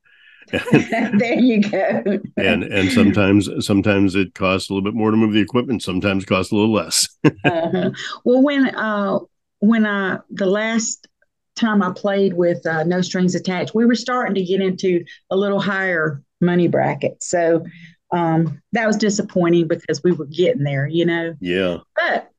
there 0.71 1.39
you 1.39 1.61
go. 1.61 2.03
and 2.37 2.63
and 2.63 2.91
sometimes 2.91 3.49
sometimes 3.65 4.15
it 4.15 4.33
costs 4.35 4.69
a 4.69 4.73
little 4.73 4.83
bit 4.83 4.93
more 4.97 5.11
to 5.11 5.17
move 5.17 5.33
the 5.33 5.41
equipment 5.41 5.81
sometimes 5.81 6.23
it 6.23 6.27
costs 6.27 6.51
a 6.51 6.55
little 6.55 6.71
less 6.73 7.07
uh-huh. 7.25 7.91
Well, 8.23 8.41
when 8.43 8.67
uh 8.75 9.19
when 9.59 9.85
I 9.85 10.19
the 10.29 10.45
last 10.45 11.07
time 11.55 11.81
I 11.81 11.91
played 11.95 12.33
with 12.33 12.65
uh, 12.65 12.83
No 12.83 13.01
Strings 13.01 13.33
Attached, 13.33 13.73
we 13.73 13.85
were 13.85 13.95
starting 13.95 14.35
to 14.35 14.43
get 14.43 14.61
into 14.61 15.03
a 15.31 15.37
little 15.37 15.59
higher 15.61 16.21
money 16.41 16.67
bracket. 16.67 17.23
So 17.23 17.65
um, 18.11 18.61
that 18.73 18.85
was 18.85 18.97
disappointing 18.97 19.67
because 19.67 20.03
we 20.03 20.11
were 20.11 20.25
getting 20.25 20.63
there, 20.63 20.85
you 20.85 21.05
know. 21.05 21.33
Yeah. 21.39 21.77
But 21.95 22.29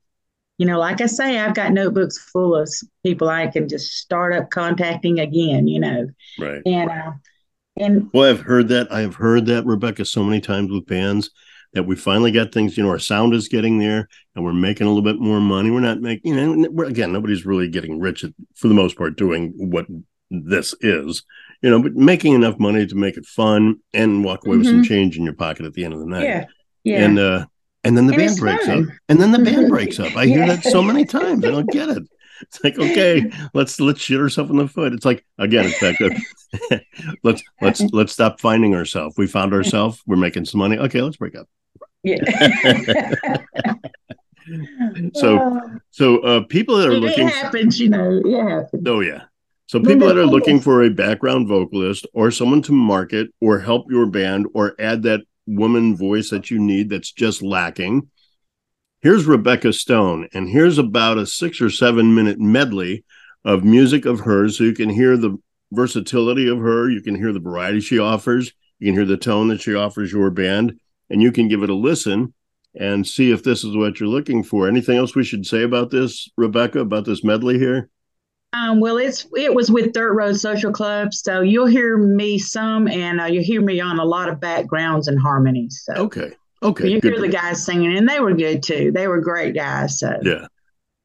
you 0.58 0.66
know, 0.66 0.78
like 0.78 1.00
I 1.00 1.06
say, 1.06 1.38
I've 1.38 1.54
got 1.54 1.72
notebooks 1.72 2.18
full 2.18 2.54
of 2.54 2.70
people 3.04 3.28
I 3.28 3.46
can 3.48 3.68
just 3.68 3.92
start 3.98 4.34
up 4.34 4.50
contacting 4.50 5.18
again, 5.20 5.66
you 5.68 5.80
know, 5.80 6.08
Right. 6.38 6.62
and 6.64 6.90
uh, 6.90 7.12
and 7.76 8.08
Well, 8.12 8.30
I've 8.30 8.40
heard 8.40 8.68
that. 8.68 8.92
I've 8.92 9.14
heard 9.14 9.46
that, 9.46 9.66
Rebekah, 9.66 10.04
so 10.04 10.22
many 10.24 10.40
times 10.40 10.70
with 10.70 10.86
bands 10.86 11.30
that 11.72 11.82
we 11.82 11.94
finally 11.96 12.30
got 12.32 12.52
things, 12.52 12.76
you 12.76 12.82
know, 12.82 12.88
our 12.90 12.98
sound 12.98 13.34
is 13.34 13.48
getting 13.48 13.78
there 13.78 14.08
and 14.34 14.44
we're 14.44 14.52
making 14.52 14.86
a 14.86 14.90
little 14.90 15.02
bit 15.02 15.20
more 15.20 15.40
money. 15.40 15.70
We're 15.70 15.80
not 15.80 16.00
making, 16.00 16.34
you 16.34 16.56
know, 16.56 16.68
we're, 16.70 16.86
again, 16.86 17.12
nobody's 17.12 17.44
really 17.44 17.68
getting 17.68 18.00
rich 18.00 18.24
at, 18.24 18.30
for 18.54 18.68
the 18.68 18.74
most 18.74 18.96
part 18.96 19.16
doing 19.16 19.52
what 19.56 19.86
this 20.30 20.74
is, 20.80 21.22
you 21.60 21.68
know, 21.70 21.82
but 21.82 21.94
making 21.94 22.32
enough 22.34 22.58
money 22.58 22.86
to 22.86 22.94
make 22.94 23.16
it 23.18 23.26
fun 23.26 23.76
and 23.92 24.24
walk 24.24 24.46
away 24.46 24.56
with 24.56 24.66
some 24.66 24.82
change 24.82 25.18
in 25.18 25.24
your 25.24 25.34
pocket 25.34 25.66
at 25.66 25.74
the 25.74 25.84
end 25.84 25.92
of 25.92 26.00
the 26.00 26.06
night. 26.06 26.24
yeah, 26.24 26.44
yeah. 26.84 27.04
And, 27.04 27.18
uh, 27.18 27.46
and 27.84 27.96
then 27.96 28.06
the 28.06 28.14
And 28.14 28.22
band 28.22 28.36
breaks 28.38 28.66
fun. 28.66 28.82
up. 28.84 28.88
And 29.10 29.20
then 29.20 29.32
the 29.32 29.38
band 29.38 29.68
breaks 29.74 30.00
up. 30.00 30.16
I 30.16 30.26
hear 30.26 30.46
that 30.46 30.64
so 30.64 30.82
many 30.82 31.04
times. 31.04 31.44
I 31.44 31.50
don't 31.50 31.70
get 31.70 31.88
it. 31.90 32.02
It's 32.42 32.62
like, 32.62 32.78
okay, 32.78 33.30
let's 33.54 33.80
let's 33.80 34.00
shoot 34.00 34.20
ourselves 34.20 34.50
in 34.50 34.58
the 34.58 34.68
foot. 34.68 34.92
It's 34.92 35.06
like 35.06 35.24
again, 35.38 35.66
it's 35.66 35.80
back 35.80 35.96
to 35.98 36.80
let's 37.22 37.42
let's 37.62 37.80
let's 37.92 38.12
stop 38.12 38.40
finding 38.40 38.74
ourselves. 38.74 39.16
We 39.16 39.26
found 39.26 39.54
ourselves. 39.54 40.02
We're 40.06 40.16
making 40.16 40.44
some 40.44 40.58
money. 40.58 40.78
Okay, 40.78 41.00
let's 41.00 41.16
break 41.16 41.34
up. 41.36 41.48
yeah. 42.02 42.18
So 45.14 45.60
so 45.90 46.18
uh 46.18 46.44
people 46.44 46.76
that 46.76 46.88
are 46.88 46.92
it 46.92 47.00
looking 47.00 47.26
happens, 47.26 47.80
you 47.80 47.88
know. 47.88 48.20
It 48.24 48.48
happens. 48.48 48.82
oh 48.86 49.00
yeah. 49.00 49.22
So 49.66 49.80
people 49.80 50.06
that 50.06 50.16
are 50.16 50.26
looking 50.26 50.60
for 50.60 50.84
a 50.84 50.90
background 50.90 51.48
vocalist 51.48 52.06
or 52.14 52.30
someone 52.30 52.62
to 52.62 52.72
market 52.72 53.30
or 53.40 53.58
help 53.58 53.90
your 53.90 54.06
band 54.06 54.46
or 54.54 54.76
add 54.78 55.02
that 55.02 55.22
woman 55.46 55.96
voice 55.96 56.30
that 56.30 56.50
you 56.50 56.60
need 56.60 56.90
that's 56.90 57.10
just 57.10 57.42
lacking. 57.42 58.08
Here's 59.02 59.26
Rebekah 59.26 59.74
Stone, 59.74 60.28
and 60.32 60.48
here's 60.48 60.78
about 60.78 61.18
a 61.18 61.26
six 61.26 61.60
or 61.60 61.70
seven 61.70 62.14
minute 62.14 62.40
medley 62.40 63.04
of 63.44 63.62
music 63.62 64.06
of 64.06 64.20
hers 64.20 64.56
so 64.56 64.64
you 64.64 64.72
can 64.72 64.88
hear 64.88 65.16
the 65.16 65.38
versatility 65.70 66.48
of 66.48 66.58
her, 66.58 66.88
you 66.88 67.02
can 67.02 67.14
hear 67.14 67.32
the 67.32 67.38
variety 67.38 67.80
she 67.80 67.98
offers, 67.98 68.52
you 68.78 68.88
can 68.88 68.94
hear 68.94 69.04
the 69.04 69.16
tone 69.16 69.48
that 69.48 69.60
she 69.60 69.74
offers 69.74 70.12
your 70.12 70.30
band, 70.30 70.80
and 71.10 71.20
you 71.20 71.30
can 71.30 71.46
give 71.48 71.62
it 71.62 71.70
a 71.70 71.74
listen 71.74 72.32
and 72.74 73.06
see 73.06 73.30
if 73.30 73.42
this 73.42 73.64
is 73.64 73.76
what 73.76 74.00
you're 74.00 74.08
looking 74.08 74.42
for. 74.42 74.66
Anything 74.66 74.96
else 74.96 75.14
we 75.14 75.24
should 75.24 75.46
say 75.46 75.62
about 75.62 75.90
this, 75.90 76.28
Rebekah, 76.36 76.80
about 76.80 77.04
this 77.04 77.22
medley 77.22 77.58
here? 77.58 77.90
Um, 78.52 78.80
well, 78.80 78.96
it's 78.96 79.26
it 79.36 79.54
was 79.54 79.70
with 79.70 79.92
Dirt 79.92 80.14
Road 80.14 80.36
Social 80.36 80.72
Club, 80.72 81.12
so 81.12 81.42
you'll 81.42 81.66
hear 81.66 81.98
me 81.98 82.38
some, 82.38 82.88
and 82.88 83.20
uh, 83.20 83.24
you'll 83.24 83.44
hear 83.44 83.60
me 83.60 83.80
on 83.80 83.98
a 83.98 84.04
lot 84.04 84.28
of 84.28 84.40
backgrounds 84.40 85.08
and 85.08 85.20
harmonies. 85.20 85.82
So 85.84 85.94
Okay. 86.04 86.32
Okay. 86.62 86.88
you 86.88 87.00
good. 87.00 87.12
hear 87.12 87.20
the 87.20 87.28
guys 87.28 87.64
singing, 87.64 87.96
and 87.96 88.08
they 88.08 88.20
were 88.20 88.34
good 88.34 88.62
too. 88.62 88.90
They 88.92 89.08
were 89.08 89.20
great 89.20 89.54
guys. 89.54 89.98
So 90.00 90.14
Yeah. 90.22 90.46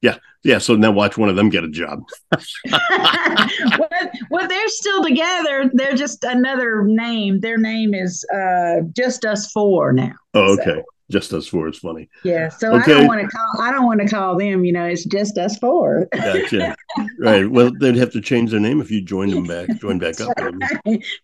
Yeah. 0.02 0.18
Yeah. 0.44 0.58
So 0.58 0.76
now 0.76 0.92
watch 0.92 1.18
one 1.18 1.30
of 1.30 1.36
them 1.36 1.50
get 1.50 1.64
a 1.64 1.70
job. 1.70 2.02
well, 2.72 3.90
well, 4.30 4.48
they're 4.48 4.68
still 4.70 5.04
together. 5.04 5.70
They're 5.74 5.96
just 5.96 6.24
another 6.24 6.84
name. 6.84 7.40
Their 7.40 7.58
name 7.58 7.94
is 7.94 8.26
uh, 8.34 8.82
just 8.96 9.26
us 9.26 9.52
four 9.52 9.94
now. 9.94 10.14
Oh, 10.34 10.56
So- 10.56 10.62
okay. 10.62 10.84
Just 11.12 11.34
us 11.34 11.46
four. 11.46 11.68
It's 11.68 11.80
funny. 11.80 12.08
Yeah. 12.24 12.48
So 12.48 12.74
I 12.74 12.86
don't 12.86 13.06
want 13.06 13.20
to 13.20 13.28
call. 13.28 13.62
I 13.62 13.70
don't 13.70 13.86
want 13.86 14.00
to 14.00 14.08
call 14.08 14.38
them. 14.38 14.64
You 14.64 14.72
know, 14.72 14.86
it's 14.86 15.04
just 15.04 15.38
us 15.38 15.58
four. 15.58 16.08
Gotcha. 16.14 16.74
right. 17.20 17.46
Well, 17.52 17.70
they'd 17.82 17.98
have 17.98 18.14
to 18.14 18.22
change 18.22 18.52
their 18.52 18.62
name 18.62 18.80
if 18.80 18.90
you 18.90 19.02
joined 19.02 19.34
them 19.34 19.44
back, 19.44 19.68
join 19.82 20.00
back 20.00 20.22
up. 20.22 20.34
them. 20.38 20.58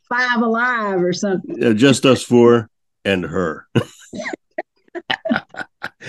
Five 0.09 0.41
alive 0.41 1.01
or 1.01 1.13
something. 1.13 1.55
Yeah, 1.57 1.71
just 1.71 2.05
us 2.05 2.21
four 2.21 2.69
and 3.05 3.23
her. 3.23 3.65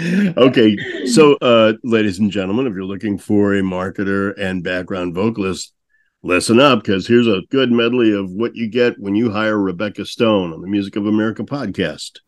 okay. 0.36 0.76
So, 1.06 1.34
uh, 1.36 1.74
ladies 1.82 2.18
and 2.18 2.30
gentlemen, 2.30 2.66
if 2.66 2.74
you're 2.74 2.84
looking 2.84 3.18
for 3.18 3.54
a 3.54 3.60
marketer 3.62 4.34
and 4.38 4.62
background 4.62 5.14
vocalist, 5.14 5.72
listen 6.22 6.60
up 6.60 6.82
because 6.82 7.06
here's 7.06 7.26
a 7.26 7.42
good 7.50 7.70
medley 7.70 8.12
of 8.12 8.30
what 8.30 8.54
you 8.54 8.68
get 8.68 8.98
when 8.98 9.14
you 9.14 9.30
hire 9.30 9.58
Rebekah 9.58 10.06
Stone 10.06 10.52
on 10.52 10.60
the 10.60 10.68
Music 10.68 10.96
of 10.96 11.06
America 11.06 11.44
podcast. 11.44 12.20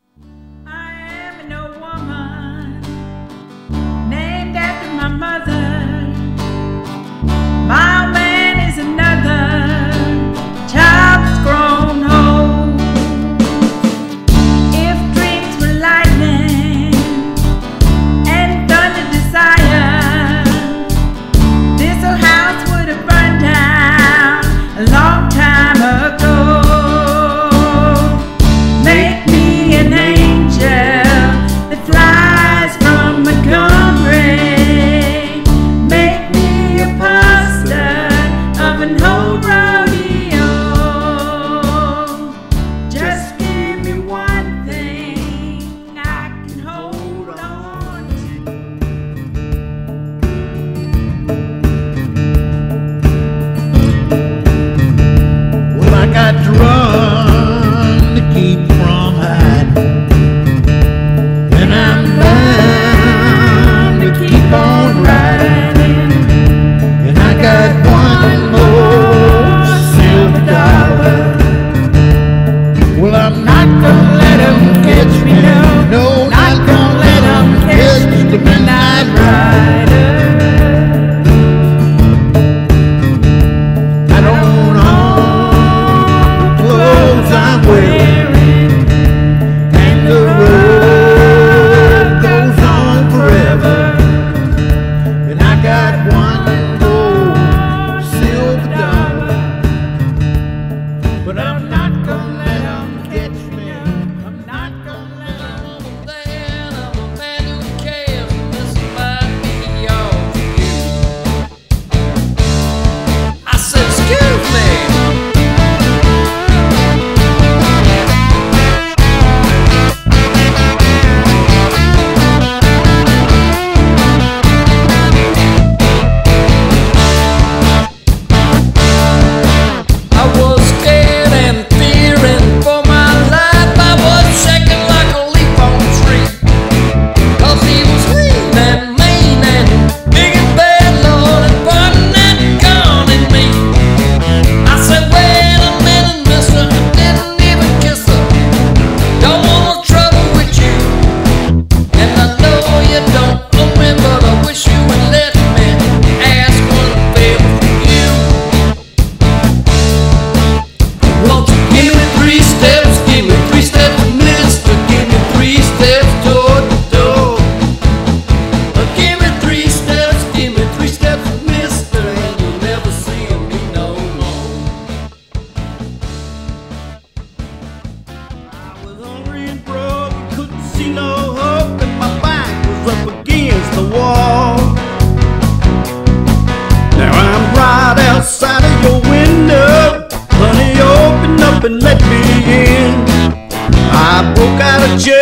got 194.58 194.80
a 194.88 194.96
jail. 194.98 195.19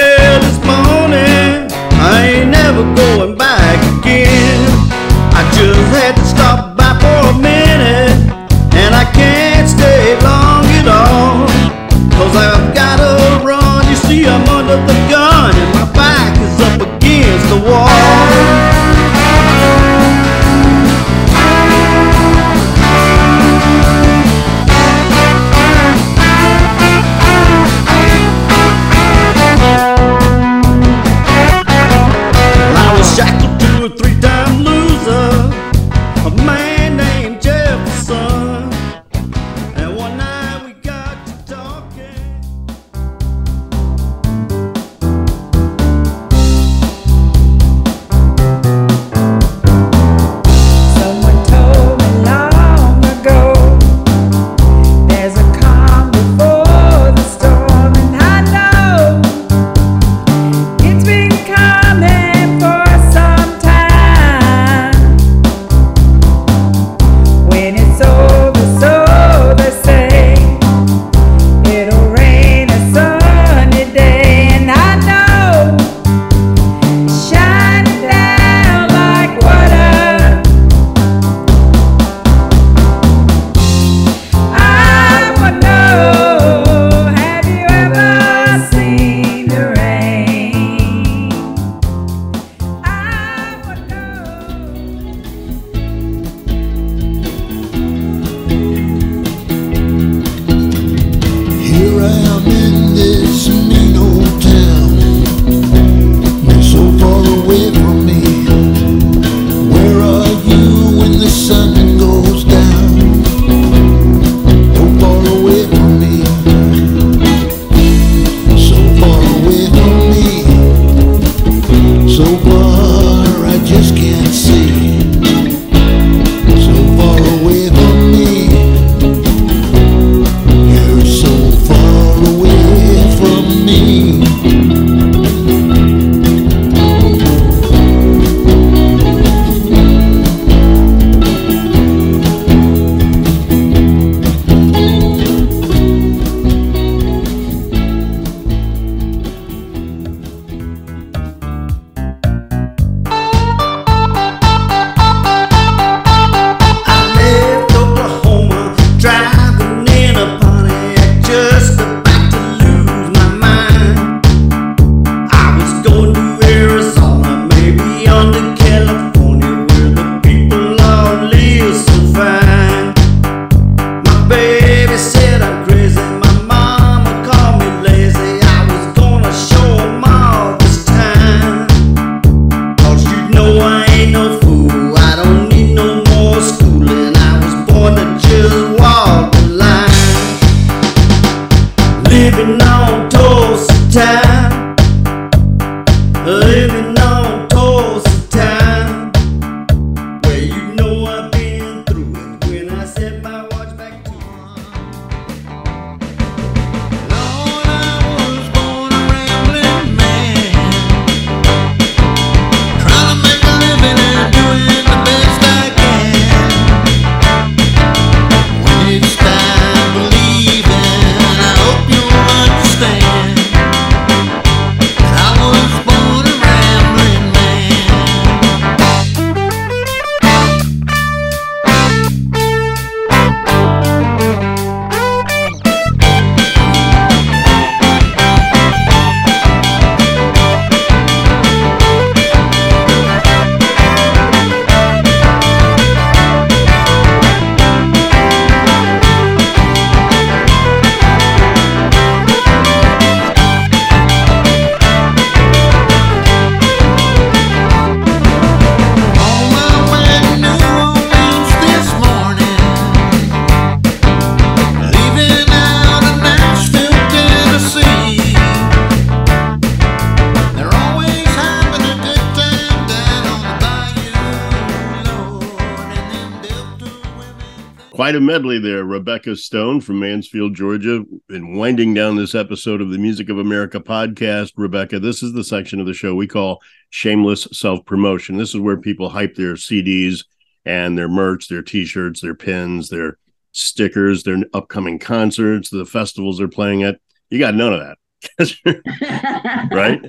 Quite 278.08 278.16
a 278.16 278.20
medley 278.20 278.58
there, 278.58 278.84
Rebekah 278.84 279.36
Stone 279.36 279.82
from 279.82 280.00
Mansfield, 280.00 280.54
Georgia. 280.54 281.04
And 281.28 281.58
winding 281.58 281.92
down 281.92 282.16
this 282.16 282.34
episode 282.34 282.80
of 282.80 282.88
the 282.88 282.96
Music 282.96 283.28
of 283.28 283.38
America 283.38 283.80
podcast, 283.80 284.52
Rebekah, 284.56 284.98
this 284.98 285.22
is 285.22 285.34
the 285.34 285.44
section 285.44 285.78
of 285.78 285.84
the 285.84 285.92
show 285.92 286.14
we 286.14 286.26
call 286.26 286.62
shameless 286.88 287.48
self 287.52 287.84
promotion. 287.84 288.38
This 288.38 288.54
is 288.54 288.62
where 288.62 288.78
people 288.78 289.10
hype 289.10 289.34
their 289.34 289.56
CDs 289.56 290.24
and 290.64 290.96
their 290.96 291.06
merch, 291.06 291.48
their 291.48 291.60
t 291.60 291.84
shirts, 291.84 292.22
their 292.22 292.34
pins, 292.34 292.88
their 292.88 293.18
stickers, 293.52 294.22
their 294.22 294.38
upcoming 294.54 294.98
concerts, 294.98 295.68
the 295.68 295.84
festivals 295.84 296.38
they're 296.38 296.48
playing 296.48 296.84
at. 296.84 297.00
You 297.28 297.38
got 297.38 297.54
none 297.56 297.74
of 297.74 297.80
that. 297.80 297.98
right? 299.70 300.00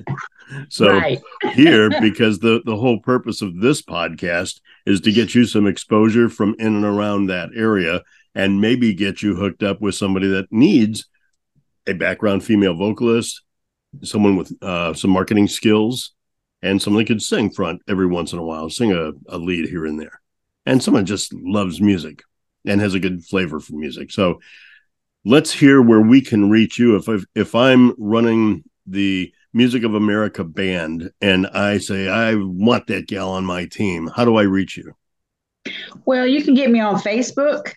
So 0.68 0.88
right. 0.88 1.20
here, 1.52 1.90
because 2.00 2.38
the 2.38 2.62
the 2.64 2.76
whole 2.76 3.00
purpose 3.00 3.42
of 3.42 3.60
this 3.60 3.82
podcast 3.82 4.60
is 4.86 5.00
to 5.02 5.12
get 5.12 5.34
you 5.34 5.44
some 5.44 5.66
exposure 5.66 6.28
from 6.28 6.54
in 6.58 6.74
and 6.74 6.84
around 6.84 7.26
that 7.26 7.50
area, 7.54 8.02
and 8.34 8.60
maybe 8.60 8.94
get 8.94 9.22
you 9.22 9.36
hooked 9.36 9.62
up 9.62 9.80
with 9.80 9.94
somebody 9.94 10.28
that 10.28 10.50
needs 10.50 11.06
a 11.86 11.92
background 11.92 12.44
female 12.44 12.74
vocalist, 12.74 13.42
someone 14.02 14.36
with 14.36 14.52
uh, 14.62 14.94
some 14.94 15.10
marketing 15.10 15.48
skills, 15.48 16.12
and 16.62 16.80
someone 16.80 17.02
that 17.02 17.08
could 17.08 17.22
sing 17.22 17.50
front 17.50 17.82
every 17.88 18.06
once 18.06 18.32
in 18.32 18.38
a 18.38 18.44
while, 18.44 18.70
sing 18.70 18.92
a, 18.92 19.12
a 19.28 19.38
lead 19.38 19.68
here 19.68 19.86
and 19.86 20.00
there, 20.00 20.20
and 20.66 20.82
someone 20.82 21.06
just 21.06 21.32
loves 21.34 21.80
music 21.80 22.22
and 22.66 22.80
has 22.80 22.94
a 22.94 23.00
good 23.00 23.24
flavor 23.24 23.60
for 23.60 23.74
music. 23.74 24.10
So 24.10 24.40
let's 25.24 25.52
hear 25.52 25.80
where 25.80 26.00
we 26.00 26.20
can 26.20 26.50
reach 26.50 26.78
you. 26.78 26.96
If 26.96 27.08
I've, 27.08 27.24
if 27.34 27.54
I'm 27.54 27.94
running 27.98 28.64
the 28.86 29.32
Music 29.52 29.82
of 29.84 29.94
America 29.94 30.44
band 30.44 31.10
and 31.20 31.46
I 31.48 31.78
say 31.78 32.08
I 32.08 32.34
want 32.36 32.86
that 32.86 33.08
gal 33.08 33.30
on 33.30 33.44
my 33.44 33.66
team, 33.66 34.08
how 34.14 34.24
do 34.24 34.36
I 34.36 34.42
reach 34.42 34.76
you? 34.76 34.94
Well, 36.04 36.26
you 36.26 36.42
can 36.44 36.54
get 36.54 36.70
me 36.70 36.80
on 36.80 36.96
Facebook. 36.96 37.72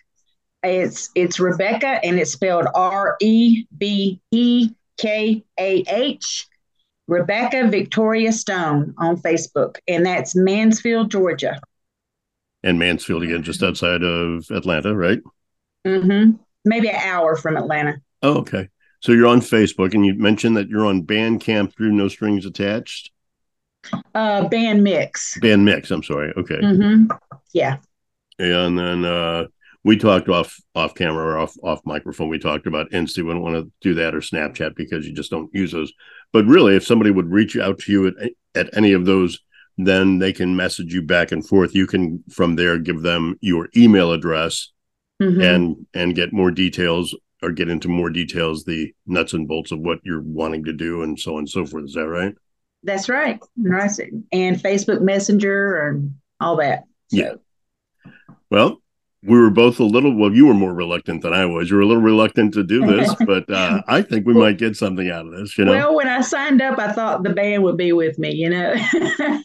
It's 0.62 1.10
it's 1.14 1.38
Rebekah 1.38 2.04
and 2.04 2.18
it's 2.18 2.32
spelled 2.32 2.66
R 2.74 3.16
E 3.20 3.64
B 3.76 4.20
E 4.30 4.70
K 4.96 5.44
A 5.58 5.84
H. 5.88 6.46
Rebekah 7.06 7.68
Victoria 7.68 8.32
Stone 8.32 8.94
on 8.96 9.16
Facebook, 9.16 9.76
and 9.86 10.06
that's 10.06 10.34
Mansfield, 10.34 11.10
Georgia. 11.10 11.60
And 12.62 12.78
Mansfield 12.78 13.22
again, 13.22 13.42
just 13.42 13.62
outside 13.62 14.02
of 14.02 14.46
Atlanta, 14.50 14.94
right? 14.94 15.20
Mm-hmm. 15.86 16.36
Maybe 16.64 16.88
an 16.88 16.96
hour 16.96 17.36
from 17.36 17.58
Atlanta. 17.58 17.96
Oh, 18.22 18.38
okay. 18.38 18.70
So 19.04 19.12
you're 19.12 19.26
on 19.26 19.40
Facebook, 19.40 19.92
and 19.92 20.06
you 20.06 20.14
mentioned 20.14 20.56
that 20.56 20.70
you're 20.70 20.86
on 20.86 21.02
Bandcamp 21.02 21.74
through 21.76 21.92
No 21.92 22.08
Strings 22.08 22.46
Attached. 22.46 23.10
Uh, 24.14 24.48
band 24.48 24.82
mix. 24.82 25.38
Band 25.40 25.62
Mix. 25.62 25.90
I'm 25.90 26.02
sorry. 26.02 26.32
Okay. 26.38 26.56
Mm-hmm. 26.56 27.12
Yeah. 27.52 27.76
And 28.38 28.78
then 28.78 29.04
uh, 29.04 29.44
we 29.84 29.98
talked 29.98 30.30
off 30.30 30.58
off 30.74 30.94
camera 30.94 31.22
or 31.22 31.36
off 31.36 31.54
off 31.62 31.82
microphone. 31.84 32.30
We 32.30 32.38
talked 32.38 32.66
about 32.66 32.92
Insta. 32.92 33.18
We 33.18 33.34
don't 33.34 33.42
want 33.42 33.56
to 33.56 33.70
do 33.82 33.92
that 33.92 34.14
or 34.14 34.20
Snapchat 34.20 34.74
because 34.74 35.06
you 35.06 35.12
just 35.12 35.30
don't 35.30 35.50
use 35.52 35.72
those. 35.72 35.92
But 36.32 36.46
really, 36.46 36.74
if 36.74 36.86
somebody 36.86 37.10
would 37.10 37.30
reach 37.30 37.58
out 37.58 37.80
to 37.80 37.92
you 37.92 38.06
at 38.06 38.14
at 38.54 38.74
any 38.74 38.94
of 38.94 39.04
those, 39.04 39.38
then 39.76 40.18
they 40.18 40.32
can 40.32 40.56
message 40.56 40.94
you 40.94 41.02
back 41.02 41.30
and 41.30 41.46
forth. 41.46 41.74
You 41.74 41.86
can 41.86 42.24
from 42.30 42.56
there 42.56 42.78
give 42.78 43.02
them 43.02 43.36
your 43.42 43.68
email 43.76 44.12
address 44.12 44.70
Mhm. 45.20 45.44
and 45.44 45.86
and 45.92 46.14
get 46.14 46.32
more 46.32 46.50
details 46.50 47.14
or 47.44 47.52
get 47.52 47.68
into 47.68 47.88
more 47.88 48.10
details, 48.10 48.64
the 48.64 48.92
nuts 49.06 49.32
and 49.34 49.46
bolts 49.46 49.70
of 49.72 49.80
what 49.80 49.98
you're 50.04 50.22
wanting 50.22 50.64
to 50.64 50.72
do, 50.72 51.02
and 51.02 51.18
so 51.18 51.32
on 51.34 51.40
and 51.40 51.48
so 51.50 51.64
forth. 51.66 51.84
Is 51.84 51.94
that 51.94 52.08
right? 52.08 52.34
That's 52.82 53.08
right. 53.08 53.38
Right. 53.56 53.90
And 54.32 54.56
Facebook 54.56 55.00
Messenger 55.00 55.88
and 55.88 56.14
all 56.40 56.56
that. 56.56 56.84
So, 57.08 57.16
Yeah. 57.16 57.32
Well, 58.50 58.80
we 59.26 59.38
were 59.38 59.48
both 59.50 59.80
a 59.80 59.84
little. 59.84 60.14
Well, 60.14 60.34
you 60.34 60.46
were 60.46 60.52
more 60.54 60.74
reluctant 60.74 61.22
than 61.22 61.32
I 61.32 61.46
was. 61.46 61.70
You 61.70 61.76
were 61.76 61.82
a 61.82 61.86
little 61.86 62.02
reluctant 62.02 62.52
to 62.54 62.62
do 62.62 62.84
this, 62.86 63.14
but 63.26 63.50
uh, 63.50 63.80
I 63.88 64.02
think 64.02 64.26
we 64.26 64.34
might 64.34 64.58
get 64.58 64.76
something 64.76 65.08
out 65.10 65.24
of 65.26 65.32
this. 65.32 65.56
You 65.56 65.64
know. 65.64 65.70
Well, 65.72 65.96
when 65.96 66.08
I 66.08 66.20
signed 66.20 66.60
up, 66.60 66.78
I 66.78 66.92
thought 66.92 67.22
the 67.22 67.30
band 67.30 67.62
would 67.62 67.78
be 67.78 67.92
with 67.94 68.18
me, 68.18 68.34
you 68.34 68.50
know. 68.50 68.74
and 68.92 69.42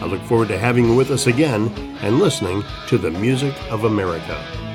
I 0.00 0.06
look 0.06 0.22
forward 0.22 0.46
to 0.48 0.58
having 0.58 0.84
you 0.84 0.94
with 0.94 1.10
us 1.10 1.26
again 1.26 1.68
and 2.00 2.20
listening 2.20 2.62
to 2.86 2.96
the 2.96 3.10
Music 3.10 3.56
of 3.72 3.82
America. 3.82 4.67